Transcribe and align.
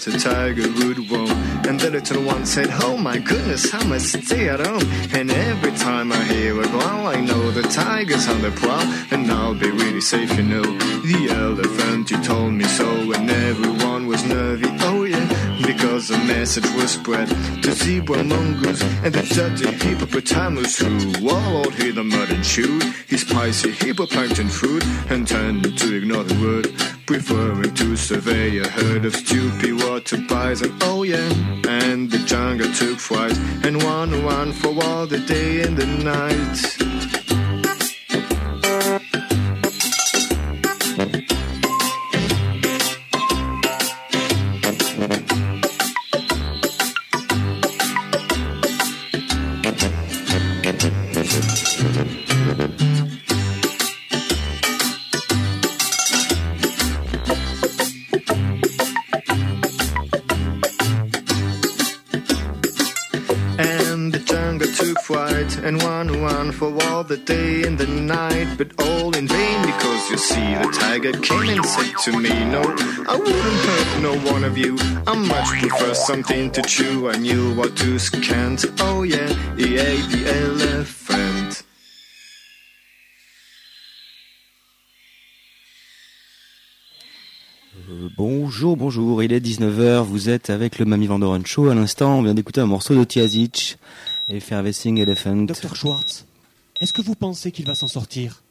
because 0.00 0.22
the 0.22 0.30
tiger 0.30 0.62
would 0.62 1.10
won. 1.10 1.30
And 1.68 1.78
the 1.78 1.90
little 1.90 2.22
one 2.22 2.46
said, 2.46 2.68
Oh 2.82 2.96
my 2.96 3.18
goodness, 3.18 3.72
I 3.74 3.84
must 3.84 4.24
stay 4.24 4.48
at 4.48 4.64
home. 4.64 4.82
And 5.12 5.30
every 5.30 5.72
time 5.72 6.12
I 6.12 6.22
hear 6.24 6.60
a 6.60 6.66
growl, 6.68 7.06
I 7.06 7.20
know 7.20 7.50
the 7.50 7.62
tiger's 7.62 8.28
on 8.28 8.40
the 8.42 8.50
prowl. 8.50 8.82
And 9.10 9.30
I'll 9.30 9.54
be 9.54 9.70
really 9.70 10.00
safe, 10.00 10.36
you 10.36 10.42
know. 10.42 10.62
The 10.62 11.28
elephant, 11.30 12.10
you 12.10 12.22
told 12.22 12.52
me 12.54 12.64
so, 12.64 13.12
and 13.12 13.30
everyone 13.30 14.06
was 14.06 14.24
nervy. 14.24 14.68
Oh 14.80 15.04
yeah, 15.04 15.26
because 15.66 16.08
the 16.08 16.18
message 16.18 16.68
was 16.74 16.92
spread 16.92 17.28
to 17.62 17.72
zebra 17.72 18.24
mongoose 18.24 18.82
and 19.04 19.14
the 19.14 19.22
dirty 19.34 19.70
hippopotamus 19.84 20.78
who 20.78 21.12
wallowed 21.24 21.78
in 21.80 21.94
the 21.94 22.04
mud 22.04 22.30
and 22.30 22.44
chewed 22.44 22.82
his 23.06 23.22
spicy 23.22 23.72
hippoplankton 23.72 24.50
food 24.50 24.82
and 25.10 25.26
tended 25.26 25.76
to 25.78 25.96
ignore 25.96 26.24
the 26.24 26.34
word 26.40 26.99
preferring 27.10 27.74
to 27.74 27.96
survey 27.96 28.58
a 28.58 28.68
herd 28.68 29.04
of 29.04 29.12
stupid 29.16 29.72
water 29.82 30.16
bison. 30.28 30.72
Oh 30.82 31.02
yeah, 31.02 31.28
and 31.66 32.08
the 32.08 32.18
jungle 32.18 32.72
took 32.72 33.00
flight 33.00 33.36
and 33.64 33.82
one 33.82 34.24
one 34.24 34.52
for 34.52 34.72
all 34.84 35.08
the 35.08 35.18
day 35.18 35.62
and 35.62 35.76
the 35.76 35.86
night. 35.86 36.79
And 65.62 65.82
one 65.82 66.22
one 66.22 66.52
for 66.52 66.72
all 66.84 67.04
the 67.04 67.16
day 67.16 67.62
and 67.62 67.78
the 67.78 67.86
night, 67.86 68.56
but 68.56 68.68
all 68.80 69.14
in 69.16 69.26
vain 69.28 69.66
because 69.66 70.10
you 70.10 70.18
see 70.18 70.54
the 70.54 70.70
tiger 70.80 71.12
came 71.12 71.48
and 71.48 71.64
said 71.64 71.94
to 72.04 72.18
me, 72.18 72.28
No, 72.28 72.62
I 73.08 73.16
wouldn't 73.16 73.60
hurt 73.66 74.02
no 74.02 74.32
one 74.32 74.44
of 74.44 74.56
you. 74.56 74.76
I 75.06 75.14
much 75.14 75.48
prefer 75.60 75.94
something 75.94 76.50
to 76.52 76.62
chew. 76.62 77.10
I 77.10 77.16
knew 77.16 77.54
what 77.54 77.76
to 77.78 77.98
scant. 77.98 78.64
Oh 78.80 79.02
yeah, 79.02 79.28
he 79.56 79.78
ate 79.78 80.08
the 80.10 80.22
elephant. 80.28 80.99
Bonjour, 88.20 88.76
bonjour, 88.76 89.22
il 89.22 89.32
est 89.32 89.40
19h, 89.40 90.02
vous 90.02 90.28
êtes 90.28 90.50
avec 90.50 90.78
le 90.78 90.84
Mami 90.84 91.06
Vandoren 91.06 91.46
Show. 91.46 91.70
À 91.70 91.74
l'instant, 91.74 92.18
on 92.18 92.22
vient 92.22 92.34
d'écouter 92.34 92.60
un 92.60 92.66
morceau 92.66 92.94
de 92.94 93.02
Tiazic. 93.02 93.78
Effervescing 94.28 94.98
Elephant. 94.98 95.36
Docteur 95.36 95.74
Schwartz, 95.74 96.26
est-ce 96.82 96.92
que 96.92 97.00
vous 97.00 97.14
pensez 97.14 97.50
qu'il 97.50 97.64
va 97.64 97.74
s'en 97.74 97.88
sortir? 97.88 98.42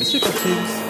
Monsieur 0.00 0.18
Perkins 0.18 0.85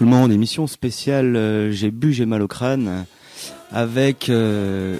tout 0.00 0.06
le 0.06 0.12
monde, 0.12 0.32
émission 0.32 0.66
spéciale 0.66 1.36
euh, 1.36 1.72
J'ai 1.72 1.90
bu, 1.90 2.14
j'ai 2.14 2.24
mal 2.24 2.40
au 2.40 2.48
crâne 2.48 3.04
avec 3.70 4.30
euh, 4.30 4.96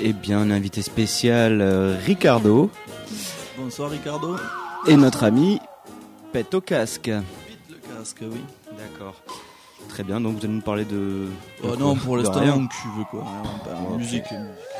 eh 0.00 0.14
bien 0.14 0.38
un 0.38 0.50
invité 0.50 0.80
spécial 0.80 1.60
euh, 1.60 1.98
Ricardo. 2.06 2.70
Bonsoir 3.58 3.90
Ricardo. 3.90 4.36
Et 4.86 4.96
notre 4.96 5.24
ami 5.24 5.60
Pète 6.32 6.54
au 6.54 6.62
casque. 6.62 7.08
le 7.08 7.76
casque, 7.94 8.22
oui. 8.22 8.40
D'accord. 8.78 9.16
Très 9.90 10.02
bien, 10.02 10.18
donc 10.18 10.38
vous 10.38 10.44
allez 10.46 10.54
nous 10.54 10.62
parler 10.62 10.86
de. 10.86 11.26
Oh 11.62 11.76
non, 11.78 11.94
pour 11.94 12.16
l'instant, 12.16 12.40
tu 12.40 12.88
veux 12.96 13.04
quoi? 13.10 13.26
musique. 13.98 14.24
It's 14.24 14.32
a 14.32 14.77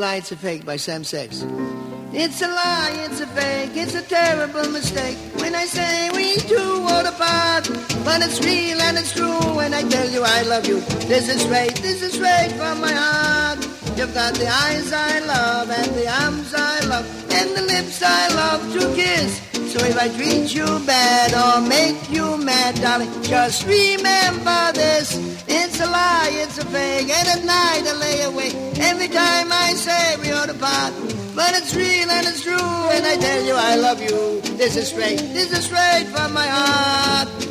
lie, 0.00 0.16
it's 0.16 0.32
a 0.32 0.36
fake 0.36 0.64
by 0.64 0.76
Sam 0.76 1.04
Sachs. 1.04 1.44
It's 2.12 2.40
a 2.40 2.48
lie, 2.48 3.06
it's 3.06 3.20
a 3.20 3.26
fake, 3.26 3.72
it's 3.74 3.94
a 3.94 4.02
terrible 4.02 4.68
mistake 4.70 5.18
when 5.36 5.54
I 5.54 5.66
say 5.66 6.08
we 6.10 6.36
two 6.36 6.80
were 6.84 7.06
apart. 7.06 7.68
But 8.02 8.22
it's 8.22 8.40
real 8.40 8.80
and 8.80 8.96
it's 8.96 9.12
true 9.12 9.38
when 9.54 9.74
I 9.74 9.82
tell 9.82 10.08
you 10.08 10.22
I 10.24 10.42
love 10.42 10.66
you. 10.66 10.80
This 11.06 11.28
is 11.28 11.42
straight, 11.42 11.76
this 11.76 12.02
is 12.02 12.14
straight 12.14 12.52
from 12.52 12.80
my 12.80 12.92
heart. 12.92 13.79
You've 14.00 14.14
got 14.14 14.32
the 14.32 14.48
eyes 14.48 14.94
I 14.94 15.18
love 15.18 15.68
and 15.68 15.94
the 15.94 16.08
arms 16.08 16.54
I 16.54 16.80
love 16.86 17.04
and 17.30 17.50
the 17.54 17.60
lips 17.60 18.02
I 18.02 18.28
love 18.34 18.72
to 18.72 18.94
kiss. 18.94 19.42
So 19.70 19.84
if 19.84 19.94
I 19.98 20.08
treat 20.08 20.54
you 20.54 20.64
bad 20.86 21.34
or 21.36 21.60
make 21.68 22.08
you 22.08 22.38
mad, 22.38 22.76
darling, 22.76 23.10
just 23.22 23.66
remember 23.66 24.72
this. 24.72 25.18
It's 25.46 25.78
a 25.80 25.84
lie, 25.84 26.30
it's 26.32 26.56
a 26.56 26.64
fake, 26.64 27.10
and 27.10 27.28
at 27.28 27.44
night 27.44 27.82
I 27.86 27.92
lay 28.00 28.22
awake. 28.22 28.54
Every 28.78 29.08
time 29.08 29.52
I 29.52 29.74
say 29.74 30.16
we 30.22 30.32
ought 30.32 30.48
to 30.48 30.54
part. 30.54 30.94
But 31.36 31.52
it's 31.58 31.74
real 31.74 32.10
and 32.10 32.26
it's 32.26 32.42
true, 32.42 32.56
and 32.56 33.04
I 33.04 33.16
tell 33.16 33.44
you 33.44 33.52
I 33.54 33.76
love 33.76 34.00
you. 34.00 34.40
This 34.56 34.76
is 34.76 34.88
straight, 34.88 35.18
this 35.36 35.52
is 35.52 35.66
straight 35.66 36.06
from 36.06 36.32
my 36.32 36.46
heart. 36.46 37.49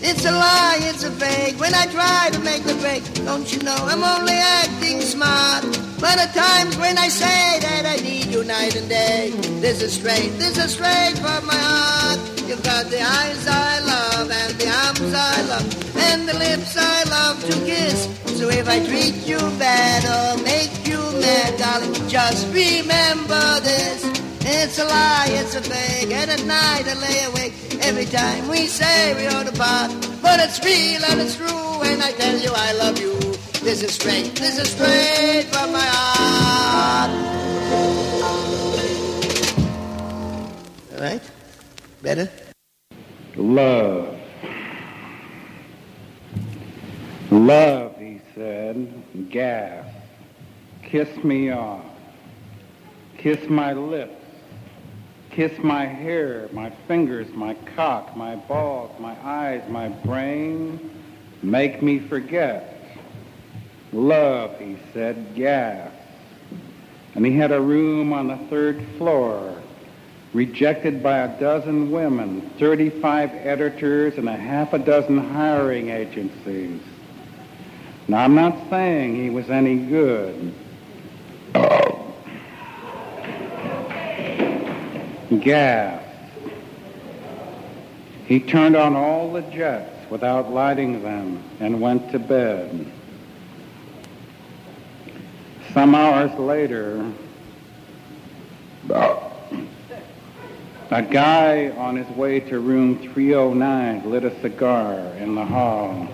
It's 0.00 0.24
a 0.24 0.30
lie, 0.30 0.78
it's 0.82 1.02
a 1.02 1.10
fake. 1.10 1.58
When 1.58 1.74
I 1.74 1.86
try 1.86 2.30
to 2.32 2.38
make 2.40 2.62
the 2.62 2.74
break, 2.74 3.02
don't 3.24 3.52
you 3.52 3.60
know 3.62 3.76
I'm 3.76 4.04
only 4.04 4.34
acting 4.34 5.00
smart? 5.00 5.64
But 6.00 6.18
at 6.18 6.32
times 6.32 6.78
when 6.78 6.96
I 6.96 7.08
say 7.08 7.58
that 7.60 7.84
I 7.84 7.96
need 7.96 8.26
you 8.26 8.44
night 8.44 8.76
and 8.76 8.88
day, 8.88 9.30
this 9.60 9.82
is 9.82 9.94
straight, 9.94 10.30
this 10.38 10.56
is 10.56 10.74
straight 10.74 11.18
from 11.18 11.46
my 11.46 11.58
heart. 11.58 12.20
You've 12.46 12.62
got 12.62 12.86
the 12.86 13.02
eyes 13.02 13.46
I 13.48 13.80
love 13.80 14.30
and 14.30 14.54
the 14.54 14.68
arms 14.70 15.14
I 15.14 15.42
love 15.42 15.96
and 15.96 16.28
the 16.28 16.38
lips 16.38 16.76
I 16.78 17.02
love 17.10 17.44
to 17.44 17.52
kiss. 17.66 18.06
So 18.38 18.48
if 18.50 18.68
I 18.68 18.78
treat 18.86 19.26
you 19.26 19.38
bad 19.58 20.06
or 20.06 20.42
make 20.44 20.86
you 20.86 21.00
mad, 21.20 21.58
darling, 21.58 22.08
just 22.08 22.46
remember 22.54 23.60
this. 23.60 24.27
It's 24.50 24.78
a 24.78 24.84
lie, 24.86 25.26
it's 25.28 25.54
a 25.54 25.60
fake, 25.60 26.10
and 26.10 26.30
at 26.30 26.42
night 26.44 26.84
I 26.86 26.94
lay 26.94 27.24
awake 27.24 27.52
every 27.82 28.06
time 28.06 28.48
we 28.48 28.66
say 28.66 29.14
we 29.14 29.26
ought 29.26 29.46
to 29.46 29.52
part. 29.52 29.90
But 30.22 30.40
it's 30.40 30.58
real 30.64 31.04
and 31.04 31.20
it's 31.20 31.36
true, 31.36 31.82
and 31.82 32.02
I 32.02 32.12
tell 32.12 32.38
you 32.38 32.50
I 32.54 32.72
love 32.72 32.98
you. 32.98 33.12
This 33.62 33.82
is 33.82 33.94
straight, 33.94 34.34
this 34.36 34.58
is 34.58 34.70
straight 34.72 35.44
from 35.52 35.72
my 35.72 35.84
heart. 35.84 37.10
All 40.94 41.00
right? 41.00 41.22
Better? 42.00 42.30
Love. 43.36 44.18
Love, 47.30 47.98
he 47.98 48.22
said. 48.34 49.28
Gas. 49.28 49.84
Kiss 50.82 51.22
me 51.22 51.50
off. 51.50 51.84
Kiss 53.18 53.46
my 53.50 53.74
lips. 53.74 54.17
Kiss 55.38 55.56
my 55.62 55.86
hair, 55.86 56.48
my 56.50 56.68
fingers, 56.88 57.28
my 57.32 57.54
cock, 57.76 58.16
my 58.16 58.34
balls, 58.34 58.90
my 58.98 59.16
eyes, 59.22 59.62
my 59.68 59.88
brain. 59.88 60.90
Make 61.44 61.80
me 61.80 62.00
forget. 62.00 62.76
Love, 63.92 64.58
he 64.58 64.76
said. 64.92 65.36
Gas. 65.36 65.92
And 67.14 67.24
he 67.24 67.36
had 67.36 67.52
a 67.52 67.60
room 67.60 68.12
on 68.12 68.26
the 68.26 68.36
third 68.50 68.84
floor 68.96 69.62
rejected 70.34 71.04
by 71.04 71.18
a 71.18 71.38
dozen 71.38 71.92
women, 71.92 72.40
35 72.58 73.30
editors, 73.32 74.18
and 74.18 74.28
a 74.28 74.36
half 74.36 74.72
a 74.72 74.78
dozen 74.80 75.18
hiring 75.18 75.90
agencies. 75.90 76.82
Now, 78.08 78.24
I'm 78.24 78.34
not 78.34 78.58
saying 78.70 79.14
he 79.14 79.30
was 79.30 79.48
any 79.50 79.76
good. 79.76 80.52
Gas. 85.36 86.04
He 88.26 88.40
turned 88.40 88.76
on 88.76 88.96
all 88.96 89.32
the 89.32 89.42
jets 89.42 90.10
without 90.10 90.50
lighting 90.50 91.02
them 91.02 91.42
and 91.60 91.80
went 91.80 92.10
to 92.12 92.18
bed. 92.18 92.90
Some 95.72 95.94
hours 95.94 96.32
later, 96.38 97.12
a 100.90 101.02
guy 101.02 101.70
on 101.76 101.96
his 101.96 102.08
way 102.16 102.40
to 102.40 102.58
room 102.60 102.98
309 103.12 104.10
lit 104.10 104.24
a 104.24 104.40
cigar 104.40 104.94
in 105.18 105.34
the 105.34 105.44
hall. 105.44 106.08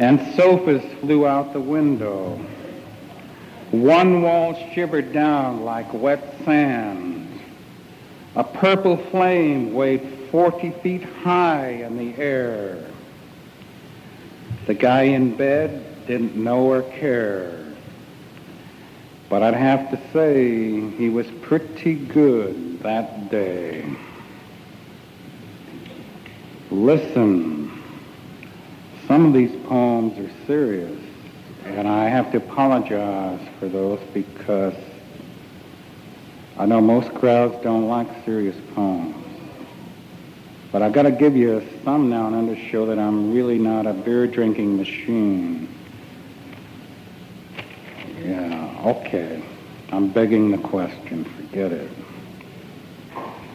And 0.00 0.34
sofas 0.34 0.82
flew 1.00 1.26
out 1.26 1.52
the 1.52 1.60
window. 1.60 2.40
One 3.70 4.22
wall 4.22 4.54
shivered 4.72 5.12
down 5.12 5.64
like 5.64 5.92
wet 5.92 6.22
sand. 6.44 7.40
A 8.34 8.44
purple 8.44 8.96
flame 8.96 9.74
waved 9.74 10.30
40 10.30 10.70
feet 10.82 11.02
high 11.02 11.68
in 11.68 11.98
the 11.98 12.16
air. 12.16 12.78
The 14.66 14.74
guy 14.74 15.02
in 15.02 15.36
bed 15.36 16.06
didn't 16.06 16.36
know 16.36 16.60
or 16.60 16.82
care. 16.82 17.64
But 19.28 19.42
I'd 19.42 19.54
have 19.54 19.90
to 19.90 20.00
say 20.12 20.80
he 20.90 21.10
was 21.10 21.26
pretty 21.42 21.94
good 21.94 22.80
that 22.80 23.30
day. 23.30 23.84
Listen, 26.70 27.82
some 29.06 29.26
of 29.26 29.32
these 29.32 29.54
poems 29.66 30.18
are 30.18 30.46
serious, 30.46 30.97
and 31.76 31.86
I 31.88 32.08
have 32.08 32.30
to 32.32 32.38
apologize 32.38 33.40
for 33.58 33.68
those 33.68 34.00
because 34.14 34.74
I 36.56 36.66
know 36.66 36.80
most 36.80 37.14
crowds 37.14 37.56
don't 37.62 37.88
like 37.88 38.08
serious 38.24 38.56
poems. 38.74 39.14
But 40.72 40.82
I've 40.82 40.92
got 40.92 41.04
to 41.04 41.10
give 41.10 41.36
you 41.36 41.64
some 41.84 42.10
now 42.10 42.26
and 42.26 42.54
to 42.54 42.70
show 42.70 42.86
that 42.86 42.98
I'm 42.98 43.32
really 43.32 43.58
not 43.58 43.86
a 43.86 43.92
beer 43.92 44.26
drinking 44.26 44.76
machine. 44.76 45.68
Yeah, 48.22 48.82
okay. 48.84 49.42
I'm 49.92 50.10
begging 50.10 50.50
the 50.50 50.58
question. 50.58 51.24
Forget 51.24 51.72
it. 51.72 51.90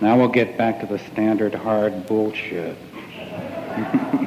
Now 0.01 0.17
we'll 0.17 0.29
get 0.29 0.57
back 0.57 0.79
to 0.79 0.85
the 0.85 0.97
standard 0.99 1.53
hard 1.53 2.07
bullshit. 2.07 2.77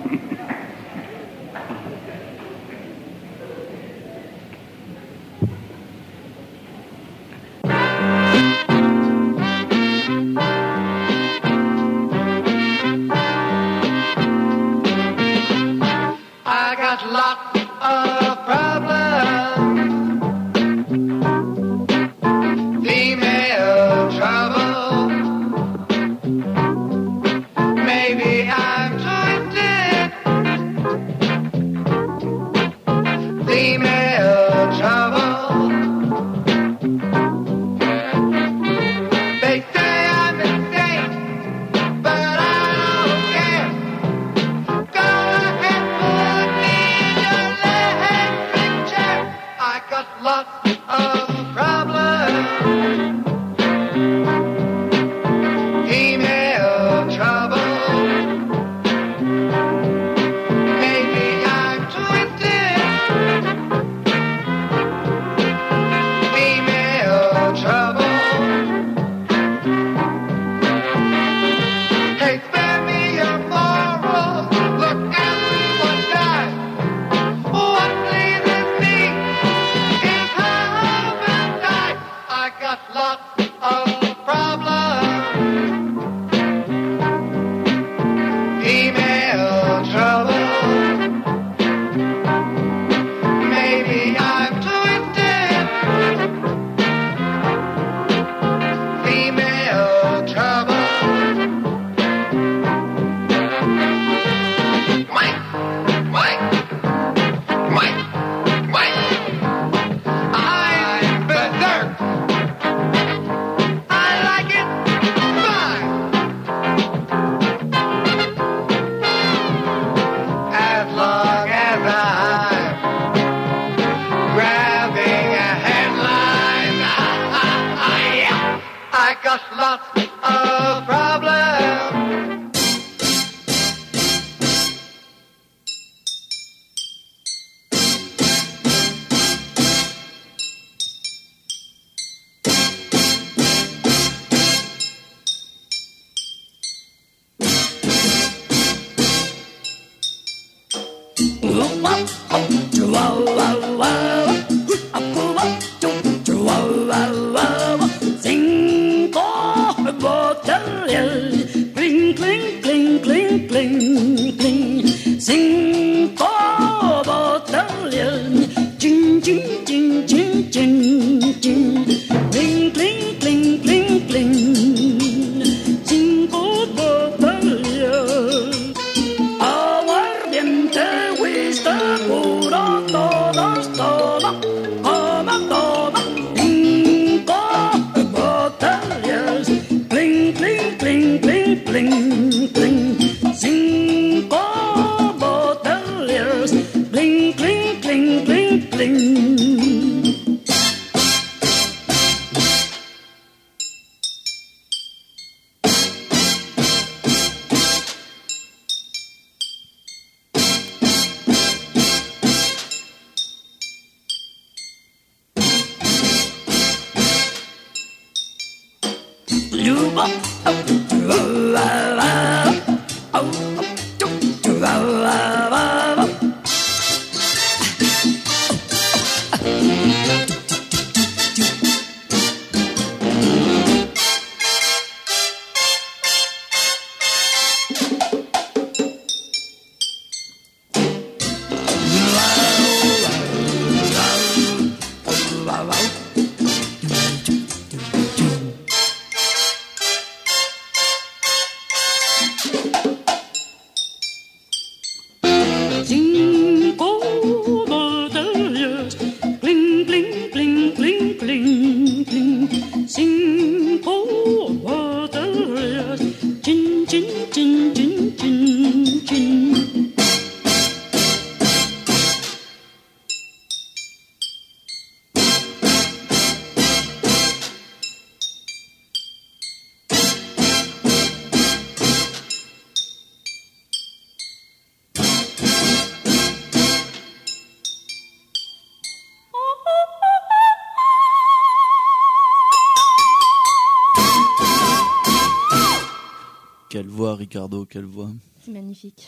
quelle 297.77 297.85
voix. 297.85 298.09
C'est 298.43 298.53
magnifique. 298.53 299.07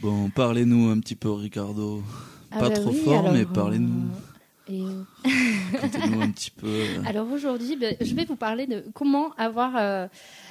Bon, 0.00 0.30
parlez-nous 0.30 0.90
un 0.90 0.98
petit 0.98 1.14
peu, 1.14 1.30
Ricardo. 1.30 2.02
Ah 2.50 2.58
Pas 2.58 2.70
bah 2.70 2.74
trop 2.74 2.90
oui, 2.90 2.96
fort, 3.04 3.20
alors, 3.20 3.32
mais 3.32 3.44
parlez-nous. 3.44 4.08
euh, 4.68 4.72
et, 4.72 4.82
euh, 4.82 6.20
un 6.22 6.30
petit 6.30 6.50
peu. 6.50 6.82
Alors 7.06 7.30
aujourd'hui, 7.30 7.76
ben, 7.76 7.94
je 8.00 8.14
vais 8.16 8.24
vous 8.24 8.34
parler 8.34 8.66
de 8.66 8.84
comment 8.94 9.28
avoir 9.38 9.74
euh, 9.76 10.08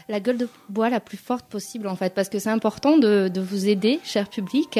la 0.08 0.22
gueule 0.22 0.38
de 0.38 0.48
bois 0.70 0.90
la 0.90 1.02
plus 1.02 1.18
forte 1.18 1.46
possible 1.48 1.90
en 1.90 1.98
fait, 1.98 2.14
parce 2.16 2.30
que 2.30 2.40
c'est 2.40 2.50
important 2.50 2.98
de, 2.98 3.28
de 3.28 3.42
vous 3.42 3.68
aider, 3.68 4.00
cher 4.06 4.30
public, 4.30 4.80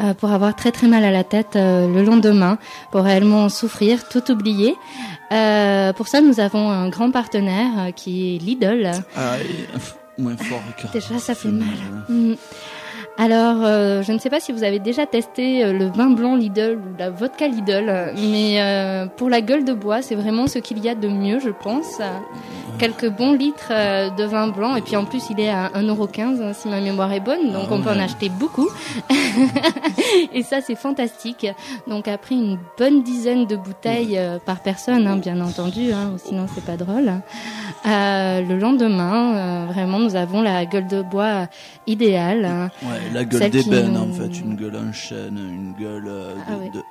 euh, 0.00 0.12
pour 0.12 0.30
avoir 0.30 0.54
très 0.56 0.72
très 0.72 0.88
mal 0.88 1.04
à 1.04 1.10
la 1.10 1.24
tête 1.24 1.56
euh, 1.56 1.88
le 1.90 2.02
lendemain, 2.04 2.58
pour 2.92 3.00
réellement 3.00 3.48
souffrir, 3.48 4.06
tout 4.10 4.30
oublier. 4.30 4.74
Pour 5.96 6.06
ça, 6.08 6.20
nous 6.20 6.38
avons 6.38 6.70
un 6.70 6.90
grand 6.90 7.10
partenaire 7.10 7.94
qui 7.94 8.36
est 8.36 8.38
Lidl. 8.38 8.90
Ah, 9.16 9.36
moins 10.18 10.36
fort, 10.36 10.62
Ricardo. 10.66 10.98
Déjà, 10.98 11.18
ça 11.18 11.34
fait 11.34 11.50
mal. 11.50 11.68
Mm. 12.08 12.34
Alors, 13.20 13.64
euh, 13.64 14.02
je 14.02 14.12
ne 14.12 14.18
sais 14.18 14.30
pas 14.30 14.38
si 14.38 14.52
vous 14.52 14.62
avez 14.62 14.78
déjà 14.78 15.04
testé 15.04 15.64
euh, 15.64 15.72
le 15.72 15.86
vin 15.86 16.10
blanc 16.10 16.36
Lidl 16.36 16.78
ou 16.78 16.96
la 16.96 17.10
vodka 17.10 17.48
Lidl, 17.48 18.12
mais 18.30 18.62
euh, 18.62 19.06
pour 19.06 19.28
la 19.28 19.40
gueule 19.40 19.64
de 19.64 19.72
bois, 19.72 20.02
c'est 20.02 20.14
vraiment 20.14 20.46
ce 20.46 20.60
qu'il 20.60 20.78
y 20.78 20.88
a 20.88 20.94
de 20.94 21.08
mieux, 21.08 21.40
je 21.40 21.50
pense. 21.50 22.00
Quelques 22.78 23.08
bons 23.10 23.32
litres 23.32 23.72
de 24.16 24.22
vin 24.24 24.46
blanc, 24.46 24.76
et 24.76 24.82
puis 24.82 24.94
en 24.94 25.04
plus, 25.04 25.30
il 25.30 25.40
est 25.40 25.48
à 25.48 25.68
1,15€ 25.74 26.40
hein, 26.40 26.52
si 26.52 26.68
ma 26.68 26.80
mémoire 26.80 27.12
est 27.12 27.18
bonne, 27.18 27.50
donc 27.52 27.64
Ah 27.70 27.72
on 27.74 27.80
peut 27.80 27.90
en 27.90 27.98
acheter 27.98 28.28
beaucoup. 28.28 28.68
et 30.32 30.44
ça, 30.44 30.60
c'est 30.60 30.76
fantastique. 30.76 31.44
Donc 31.88 32.06
après 32.06 32.36
une 32.36 32.56
bonne 32.78 33.02
dizaine 33.02 33.46
de 33.46 33.56
bouteilles 33.56 34.20
par 34.46 34.60
personne, 34.60 35.08
hein, 35.08 35.16
bien 35.16 35.40
entendu, 35.40 35.90
hein, 35.92 36.12
sinon 36.18 36.46
c'est 36.54 36.64
pas 36.64 36.76
drôle. 36.76 37.10
Euh, 37.84 38.42
le 38.42 38.58
lendemain, 38.58 39.66
vraiment, 39.66 39.98
nous 39.98 40.14
avons 40.14 40.40
la 40.40 40.64
gueule 40.64 40.86
de 40.86 41.02
bois 41.02 41.48
idéale. 41.88 42.44
hein. 42.44 42.70
Ouais, 42.84 43.07
la 43.12 43.24
gueule 43.24 43.50
d'ébène, 43.50 43.92
nous- 43.92 44.00
en 44.00 44.12
fait. 44.12 44.40
Une 44.40 44.56
gueule 44.56 44.76
en 44.76 44.92
chêne, 44.92 45.38
une 45.38 45.72
gueule 45.74 46.06
euh, 46.08 46.34
de, 46.34 46.40
Ah 46.48 46.56
ouais, 46.56 46.70
de- 46.70 46.82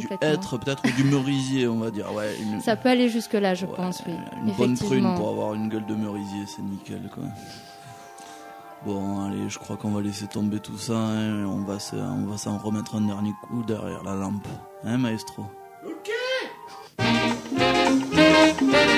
du 0.00 0.08
être, 0.20 0.58
peut-être, 0.58 0.82
ou 0.86 0.90
du 0.96 1.04
merisier, 1.04 1.66
on 1.68 1.78
va 1.78 1.90
dire. 1.90 2.12
Ouais, 2.12 2.36
une, 2.42 2.60
Ça 2.60 2.76
peut 2.76 2.88
aller 2.90 3.08
jusque 3.08 3.32
là, 3.34 3.54
je 3.54 3.66
ouais, 3.66 3.72
pense, 3.76 4.02
oui. 4.06 4.12
Une 4.44 4.52
bonne 4.52 4.76
prune 4.76 5.14
pour 5.16 5.28
avoir 5.30 5.54
une 5.54 5.68
gueule 5.68 5.86
de 5.86 5.94
merisier, 5.94 6.44
c'est 6.46 6.62
nickel, 6.62 7.08
quoi. 7.14 7.24
Bon, 8.84 9.24
allez, 9.26 9.48
je 9.48 9.58
crois 9.58 9.76
qu'on 9.76 9.90
va 9.90 10.00
laisser 10.02 10.26
tomber 10.26 10.60
tout 10.60 10.76
ça, 10.78 10.94
hein, 10.96 11.40
et 11.40 11.44
on 11.44 11.64
va 11.64 11.78
se- 11.78 11.96
on 11.96 12.26
va 12.26 12.36
s'en 12.36 12.58
remettre 12.58 12.94
un 12.96 13.00
dernier 13.00 13.32
coup 13.42 13.62
derrière 13.66 14.02
la 14.04 14.14
lampe. 14.14 14.46
Hein, 14.84 14.98
maestro? 14.98 15.46
I 18.68 18.95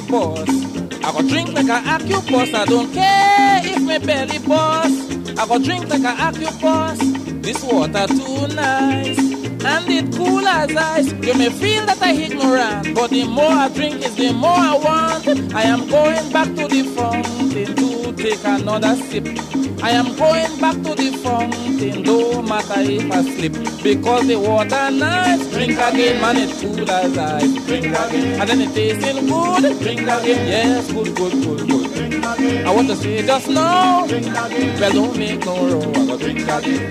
belly 0.00 0.10
bust. 0.10 1.04
I 1.04 1.12
go 1.12 1.28
drink 1.28 1.52
like 1.52 1.68
a 1.68 1.88
octopus. 1.88 2.54
I 2.54 2.64
don't 2.66 2.92
care 2.92 3.60
if 3.64 3.82
my 3.82 3.98
belly 3.98 4.38
bust. 4.38 5.38
I 5.38 5.46
go 5.46 5.58
drink 5.58 5.88
like 5.88 6.02
a 6.02 6.22
octopus. 6.22 6.98
This 7.42 7.62
water 7.64 8.06
too 8.06 8.54
nice. 8.54 9.18
And 9.18 9.90
it 9.90 10.14
cool 10.16 10.46
as 10.46 10.74
ice. 10.76 11.12
You 11.12 11.34
may 11.34 11.50
feel 11.50 11.84
that 11.86 12.00
I 12.00 12.12
ignorant, 12.12 12.94
but 12.94 13.10
the 13.10 13.24
more 13.24 13.50
I 13.50 13.68
drink 13.68 14.04
is 14.04 14.14
the 14.16 14.32
more 14.32 14.50
I 14.50 14.74
want. 14.76 15.54
I 15.54 15.62
am 15.62 15.88
going 15.88 16.32
back 16.32 16.48
to 16.48 16.68
the 16.68 16.82
fountain 16.94 17.74
to 17.76 18.12
take 18.12 18.44
another 18.44 18.94
sip. 18.96 19.47
I 19.88 19.92
am 19.92 20.14
going 20.16 20.60
back 20.60 20.74
to 20.74 20.94
the 20.94 21.18
fountain, 21.24 22.02
no 22.02 22.42
matter 22.42 22.80
if 22.80 23.10
I 23.10 23.22
slip, 23.22 23.54
because 23.82 24.28
the 24.28 24.36
water 24.38 24.90
nice. 24.90 25.50
Drink 25.50 25.78
again, 25.80 26.20
man, 26.20 26.36
it 26.36 26.50
cool 26.60 26.90
as 26.90 27.16
ice. 27.16 27.64
Drink 27.64 27.86
again, 27.86 28.38
and 28.38 28.50
then 28.50 28.60
it 28.60 28.74
tasting 28.74 29.26
good. 29.26 29.78
Drink 29.80 30.02
again, 30.02 30.46
yes, 30.46 30.92
good, 30.92 31.16
good, 31.16 31.32
good, 31.32 31.68
good. 31.70 31.94
Drink 31.94 32.14
again. 32.22 32.66
I 32.66 32.70
want 32.70 32.88
to 32.88 32.96
say 32.96 33.24
just 33.24 33.48
now, 33.48 34.06
drink 34.06 34.26
again. 34.26 34.78
Well, 34.78 34.92
don't 34.92 35.16
make 35.16 35.46
no 35.46 35.56
wrong. 35.56 35.96
I 35.96 36.06
gotta 36.06 36.22
drink 36.22 36.42
again. 36.42 36.90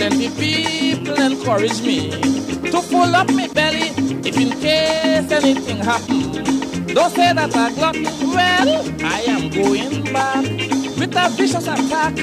Then 0.00 0.18
the 0.18 0.28
people 0.34 1.22
encourage 1.22 1.80
me 1.82 2.10
to 2.72 2.80
pull 2.90 3.14
up 3.14 3.30
my 3.30 3.46
belly 3.46 3.91
if 4.24 4.36
in 4.36 4.50
case 4.60 5.30
anything 5.30 5.78
happen. 5.78 6.32
Don't 6.94 7.10
say 7.10 7.32
that 7.32 7.56
I 7.56 7.72
glutton. 7.72 8.04
Well, 8.28 9.04
I 9.04 9.20
am 9.26 9.50
going 9.50 10.04
back 10.12 10.44
with 10.98 11.16
a 11.16 11.28
vicious 11.30 11.66
attack. 11.66 12.18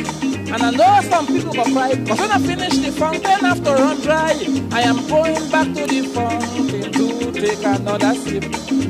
And 0.52 0.64
I 0.64 0.72
know 0.72 1.10
some 1.10 1.28
people 1.28 1.54
will 1.54 1.64
cry, 1.66 1.94
but 1.94 2.20
when 2.20 2.32
I 2.32 2.40
finish 2.40 2.78
the 2.78 2.92
fountain 2.92 3.46
after 3.46 3.76
run 3.76 4.02
dry, 4.02 4.34
I 4.72 4.82
am 4.82 5.08
going 5.08 5.50
back 5.52 5.68
to 5.68 5.86
the 5.86 6.02
fountain 6.14 6.92
to 6.92 7.32
take 7.32 7.64
another 7.64 8.16
sip. 8.16 8.46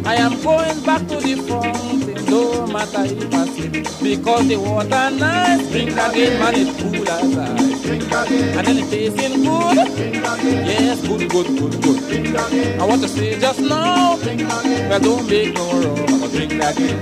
I 0.06 0.16
am 0.16 0.42
going 0.42 0.82
back 0.86 1.02
to 1.10 1.18
the 1.18 1.36
fountain, 1.48 2.26
no 2.26 2.66
matter 2.68 3.04
if 3.04 3.34
I 3.34 3.46
slip. 3.48 3.74
Because 4.02 4.48
the 4.48 4.56
water 4.56 5.10
nice, 5.12 5.70
drink 5.70 5.92
again, 5.92 6.40
man, 6.40 6.54
it's 6.56 6.82
cool 6.82 7.10
as 7.10 7.38
ice. 7.38 7.79
And 7.92 8.68
then 8.68 8.78
it 8.78 8.90
tasting 8.92 9.44
good. 9.44 9.76
Yes, 9.76 11.02
good, 11.08 11.28
good, 11.28 11.48
good, 11.58 11.82
good. 11.82 12.36
I 12.80 12.86
want 12.86 13.02
to 13.02 13.08
say 13.08 13.40
just 13.40 13.60
now, 13.62 14.16
well, 14.18 15.00
don't 15.00 15.28
make 15.28 15.56
no 15.56 15.72
wrong, 15.72 16.22
I'll 16.22 16.30
drink 16.30 16.54
again. 16.54 17.02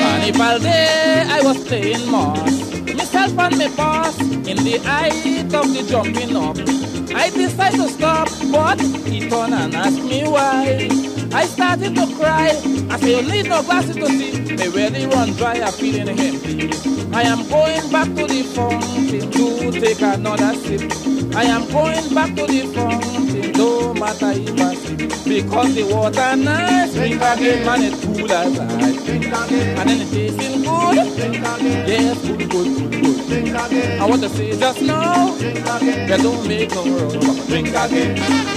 Carnival 0.00 0.58
day, 0.60 1.24
I 1.28 1.40
was 1.42 1.62
playing 1.68 2.10
moss. 2.10 2.72
Myself 2.94 3.38
and 3.38 3.58
my 3.58 3.68
boss 3.76 4.18
in 4.18 4.56
the 4.56 4.80
height 4.82 5.52
of 5.52 5.74
the 5.74 5.82
jumping 5.90 6.34
up. 6.34 6.56
I 7.14 7.28
decided 7.28 7.80
to 7.80 7.88
stop, 7.90 8.28
but 8.50 8.80
he 8.80 9.28
turned 9.28 9.52
and 9.52 9.74
asked 9.74 10.02
me 10.02 10.24
why. 10.24 10.95
I 11.66 11.76
started 11.76 11.96
to 11.96 12.16
cry. 12.16 12.48
I 12.90 12.98
say, 13.00 13.20
you 13.20 13.22
need 13.28 13.48
no 13.48 13.60
glasses 13.62 13.96
to 13.96 14.06
see. 14.06 14.40
Me 14.40 14.68
really 14.68 15.06
run 15.06 15.32
dry, 15.32 15.60
I'm 15.60 15.72
feeling 15.72 16.08
empty. 16.08 16.70
I 17.12 17.22
am 17.22 17.48
going 17.48 17.90
back 17.90 18.06
to 18.06 18.24
the 18.26 18.42
fountain 18.54 19.30
to 19.32 19.80
take 19.80 20.00
another 20.00 20.54
sip. 20.54 20.82
I 21.34 21.42
am 21.44 21.66
going 21.68 22.14
back 22.14 22.36
to 22.36 22.46
the 22.46 22.72
fountain, 22.72 23.52
no 23.52 23.92
matter 23.94 24.30
if 24.30 24.60
I 24.60 24.74
slip. 24.76 25.24
Because 25.24 25.74
the 25.74 25.82
water 25.92 26.36
nice, 26.36 26.94
drink 26.94 27.16
again, 27.16 27.66
man, 27.66 27.82
it's 27.82 28.04
cool 28.04 28.30
as 28.30 28.58
ice. 28.60 29.08
And 29.08 29.90
then 29.90 30.00
it 30.00 30.10
tasting 30.10 30.62
good. 30.62 30.96
Yes, 31.88 32.26
good, 32.26 32.48
good, 32.48 32.90
good, 32.92 33.02
good. 33.02 34.00
I 34.00 34.06
want 34.06 34.22
to 34.22 34.28
say 34.28 34.56
just 34.56 34.82
now, 34.82 35.36
yeah, 35.36 36.16
don't 36.16 36.46
make 36.46 36.70
no 36.70 36.84
wrong, 36.84 37.46
drink 37.48 37.68
again. 37.68 38.55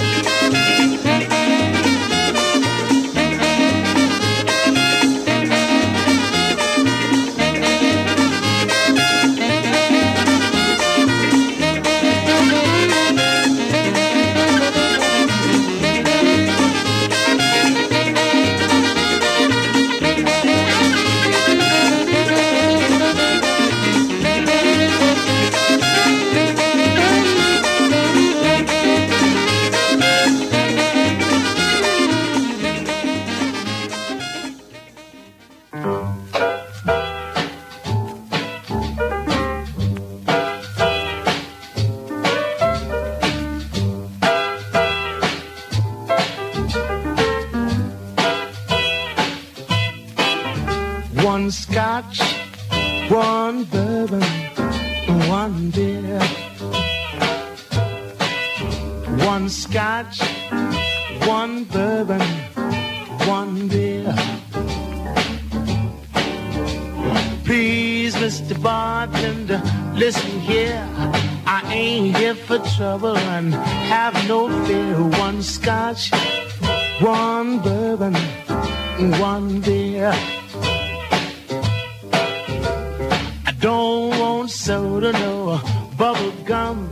Bubble 86.00 86.32
gum. 86.46 86.88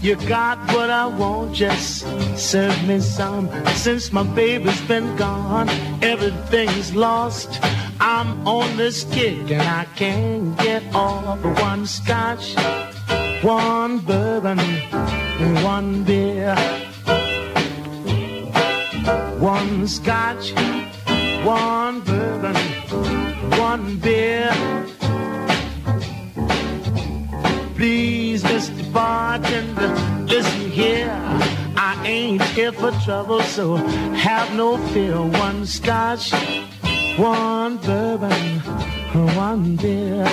You 0.00 0.16
got 0.26 0.56
what 0.72 0.88
I 0.88 1.06
want, 1.06 1.54
just 1.54 2.06
serve 2.38 2.78
me 2.88 3.00
some. 3.00 3.50
Since 3.84 4.12
my 4.12 4.22
baby's 4.22 4.80
been 4.88 5.14
gone, 5.16 5.68
everything's 6.00 6.94
lost. 6.94 7.50
I'm 8.00 8.48
on 8.48 8.78
this 8.78 9.04
kick 9.12 9.50
and 9.50 9.60
I 9.60 9.84
can't 9.94 10.56
get 10.58 10.82
off. 10.94 11.38
One 11.60 11.86
scotch, 11.86 12.54
one 13.42 13.98
bourbon, 13.98 14.58
one 15.62 16.04
beer. 16.04 16.56
One 19.38 19.86
scotch, 19.86 20.54
one 21.44 22.00
bourbon, 22.00 22.56
one 23.60 23.96
beer. 23.98 24.50
Please, 27.76 28.15
Mr. 28.56 28.90
Bartender, 28.90 29.94
listen 30.24 30.70
here. 30.70 31.12
I 31.76 32.00
ain't 32.06 32.40
here 32.56 32.72
for 32.72 32.90
trouble, 33.04 33.42
so 33.42 33.76
have 33.76 34.50
no 34.54 34.78
fear. 34.94 35.20
One 35.20 35.66
scotch, 35.66 36.32
one 37.18 37.76
bourbon, 37.76 38.32
one 39.36 39.76
beer. 39.76 40.24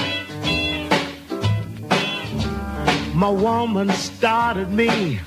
My 3.13 3.29
woman 3.29 3.89
started 3.89 4.71
me 4.71 5.19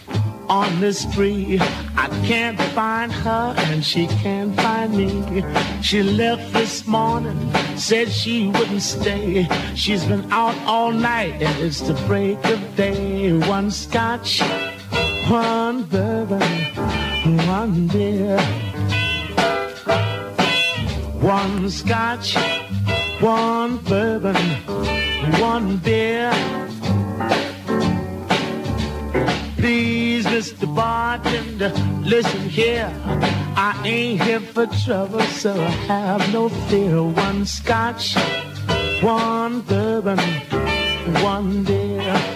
on 0.49 0.81
this 0.81 1.01
spree. 1.03 1.59
I 1.97 2.09
can't 2.27 2.61
find 2.75 3.13
her 3.13 3.55
and 3.57 3.85
she 3.85 4.07
can't 4.07 4.55
find 4.57 4.97
me. 4.97 5.45
She 5.83 6.03
left 6.03 6.53
this 6.53 6.87
morning, 6.87 7.39
said 7.77 8.11
she 8.11 8.49
wouldn't 8.49 8.83
stay. 8.83 9.49
She's 9.75 10.05
been 10.05 10.31
out 10.33 10.57
all 10.67 10.93
night 10.93 11.43
and 11.43 11.65
it's 11.65 11.81
the 11.81 11.95
break 12.07 12.45
of 12.47 12.77
day. 12.77 13.33
One 13.49 13.71
scotch, 13.71 14.41
one 15.29 15.85
bourbon, 15.85 16.43
one 17.47 17.89
beer. 17.89 18.39
One 21.21 21.69
scotch, 21.71 22.37
one 23.21 23.79
bourbon, 23.79 24.37
one 25.41 25.79
beer. 25.79 26.31
Please, 29.57 30.27
Mr. 30.27 30.67
Bartender, 30.75 31.73
listen 32.03 32.49
here. 32.49 32.93
I 33.57 33.81
ain't 33.85 34.23
here 34.23 34.41
for 34.41 34.67
trouble, 34.85 35.23
so 35.23 35.55
I 35.55 35.99
have 36.05 36.33
no 36.33 36.49
fear. 36.69 37.03
One 37.03 37.47
scotch, 37.47 38.15
one 39.03 39.63
bourbon, 39.63 40.19
one 41.23 41.65
beer. 41.65 42.36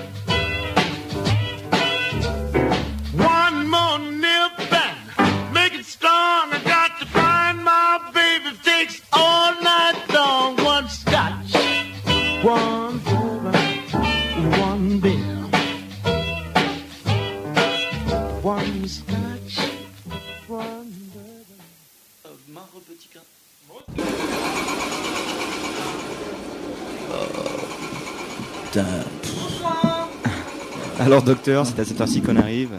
Alors 30.99 31.23
docteur, 31.23 31.66
c'est 31.66 31.79
à 31.81 31.85
cette 31.85 32.01
heure-ci 32.01 32.20
qu'on 32.23 32.37
arrive. 32.37 32.70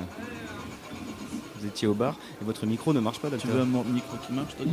Vous 1.60 1.66
étiez 1.68 1.88
au 1.88 1.94
bar 1.94 2.16
et 2.42 2.46
votre 2.46 2.66
micro 2.66 2.94
ne 2.94 3.00
marche 3.00 3.20
pas 3.20 3.30
docteur. 3.30 3.50
Tu 3.52 3.56
veux 3.56 3.62
un 3.62 3.66
micro 3.66 4.18
qui 4.26 4.34
marche 4.34 4.56
toi 4.56 4.66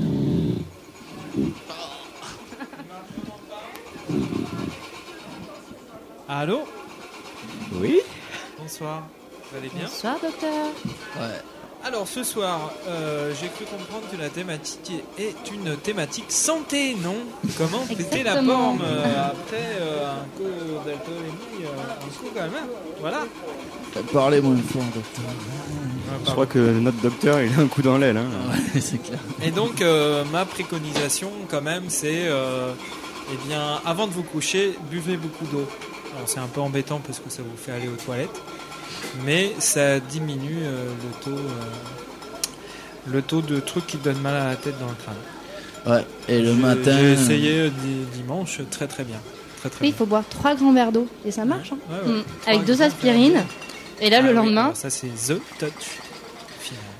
Allô? 6.29 6.61
Oui? 7.73 8.01
Bonsoir, 8.59 9.03
vous 9.51 9.57
allez 9.57 9.71
bien? 9.71 9.85
Bonsoir 9.85 10.18
docteur. 10.21 10.66
Ouais. 11.16 11.58
Alors 11.88 12.07
ce 12.07 12.22
soir, 12.22 12.70
euh, 12.87 13.33
j'ai 13.40 13.48
cru 13.48 13.64
comprendre 13.64 14.05
que 14.12 14.20
la 14.20 14.29
thématique 14.29 14.92
est 15.18 15.51
une 15.51 15.74
thématique 15.79 16.31
santé, 16.31 16.94
non? 17.03 17.16
Comment 17.57 17.87
péter 17.87 18.22
la 18.22 18.42
forme 18.42 18.83
euh, 18.85 19.31
après 19.31 19.79
euh, 19.81 20.11
un 20.12 20.37
coup 20.37 20.44
d'alcoolémie, 20.85 21.64
euh, 21.64 21.90
un 21.90 22.18
coup 22.18 22.29
quand 22.35 22.42
même. 22.42 22.68
Voilà. 23.01 23.20
Parlez 24.12 24.42
moins 24.42 24.57
fort, 24.59 24.83
docteur. 24.94 25.24
Je 26.27 26.31
crois 26.31 26.44
que 26.44 26.59
notre 26.59 27.01
docteur, 27.01 27.40
il 27.40 27.55
a 27.55 27.62
un 27.62 27.66
coup 27.68 27.81
dans 27.81 27.96
l'aile. 27.96 28.18
Hein. 28.18 28.27
Ouais, 28.74 28.81
c'est 28.83 29.03
clair. 29.03 29.20
Et 29.42 29.51
donc 29.51 29.81
euh, 29.81 30.24
ma 30.31 30.44
préconisation 30.44 31.31
quand 31.51 31.62
même, 31.62 31.85
c'est 31.88 32.27
euh, 32.27 32.70
eh 33.33 33.48
bien 33.48 33.81
avant 33.87 34.07
de 34.07 34.12
vous 34.12 34.24
coucher, 34.24 34.74
buvez 34.90 35.16
beaucoup 35.16 35.46
d'eau. 35.46 35.66
Alors 36.16 36.29
c'est 36.29 36.40
un 36.40 36.48
peu 36.48 36.61
embêtant 36.61 37.01
parce 37.07 37.18
que 37.18 37.31
ça 37.31 37.40
vous 37.40 37.57
fait 37.57 37.72
aller 37.72 37.88
aux 37.88 38.05
toilettes, 38.05 38.42
mais 39.24 39.53
ça 39.59 40.01
diminue 40.01 40.59
euh, 40.62 40.87
le 40.87 41.24
taux. 41.24 41.38
euh, 41.38 43.11
le 43.11 43.22
taux 43.22 43.40
de 43.40 43.59
trucs 43.61 43.87
qui 43.87 43.96
donnent 43.96 44.20
mal 44.20 44.35
à 44.37 44.48
la 44.51 44.57
tête 44.57 44.79
dans 44.79 44.87
le 44.88 44.94
crâne. 45.03 45.16
Ouais, 45.96 46.05
et 46.29 46.40
le 46.42 46.53
matin. 46.53 46.94
J'ai 46.98 47.12
essayé 47.12 47.61
euh, 47.61 47.70
di- 47.70 48.05
dimanche, 48.18 48.61
très 48.70 48.87
très 48.87 49.05
bien. 49.05 49.16
Très, 49.61 49.70
très 49.70 49.81
Oui, 49.83 49.88
il 49.88 49.94
faut 49.94 50.05
boire 50.05 50.24
trois 50.29 50.55
grands 50.55 50.72
verres 50.74 50.92
d'eau 50.92 51.07
et 51.24 51.31
ça 51.31 51.44
marche. 51.46 51.72
hein. 51.72 51.79
Ouais, 51.90 52.12
ouais. 52.12 52.18
Mm. 52.18 52.24
Avec 52.46 52.64
deux 52.64 52.83
aspirines. 52.83 53.42
Et 54.01 54.11
là, 54.11 54.18
Ah 54.18 54.22
le 54.22 54.29
oui, 54.29 54.35
lendemain. 54.35 54.72
ça 54.74 54.90
c'est 54.90 55.09
The 55.09 55.40
Touch. 55.59 55.70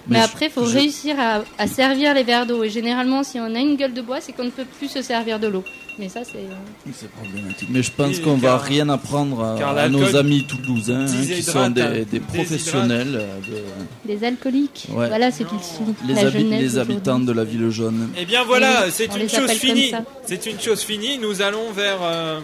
Mais, 0.07 0.16
Mais 0.16 0.20
après, 0.24 0.46
il 0.46 0.51
faut 0.53 0.64
je- 0.64 0.79
réussir 0.79 1.16
à, 1.20 1.42
à 1.59 1.66
servir 1.66 2.14
les 2.14 2.22
verres 2.22 2.46
d'eau. 2.46 2.64
Et 2.64 2.70
généralement, 2.70 3.22
si 3.22 3.38
on 3.38 3.55
a 3.55 3.59
une 3.59 3.77
gueule 3.77 3.92
de 3.92 4.01
bois, 4.01 4.22
c'est 4.22 4.33
qu'on 4.33 4.44
ne 4.44 4.51
peut 4.51 4.64
plus 4.79 4.88
se 4.88 5.03
servir 5.03 5.38
de 5.38 5.48
l'eau. 5.48 5.62
Mais 5.98 6.08
ça, 6.08 6.20
c'est. 6.24 6.38
euh, 6.38 6.90
C'est 6.94 7.11
problématique. 7.11 7.68
Mais 7.72 7.82
je 7.82 7.90
pense 7.90 8.20
qu'on 8.20 8.37
va 8.37 8.56
rien 8.58 8.88
apprendre 8.88 9.42
à, 9.42 9.88
nos 9.88 10.14
amis 10.16 10.44
toulousains 10.44 11.06
hein, 11.06 11.26
qui 11.26 11.42
sont 11.42 11.70
des, 11.70 11.82
hein, 11.82 11.92
des 12.11 12.20
professionnels, 12.20 13.16
euh, 13.16 13.38
de- 13.40 14.12
Des 14.14 14.24
alcooliques. 14.24 14.87
Ouais. 14.90 15.08
Voilà 15.08 15.30
ce 15.32 15.38
qu'ils 15.42 15.58
sont. 15.61 15.94
les, 16.06 16.14
la 16.14 16.22
habi- 16.30 16.32
jeunesse 16.38 16.61
les 16.61 16.78
habitants 16.78 17.18
de 17.18 17.32
la 17.32 17.42
ville 17.44 17.68
jaune. 17.70 18.11
Eh 18.16 18.24
bien 18.24 18.44
voilà, 18.44 18.84
Oui, 18.87 18.92
c'est 18.92 19.06
une 19.16 19.28
chose 19.28 19.50
finie. 19.52 19.92
C'est 20.24 20.46
une 20.46 20.61
chose 20.61 20.82
finie. 20.82 21.18
Nous 21.18 21.42
allons 21.42 21.72
vers 21.72 21.98
euh, 22.02 22.40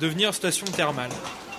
devenir 0.00 0.32
station 0.34 0.66
thermale. 0.74 1.10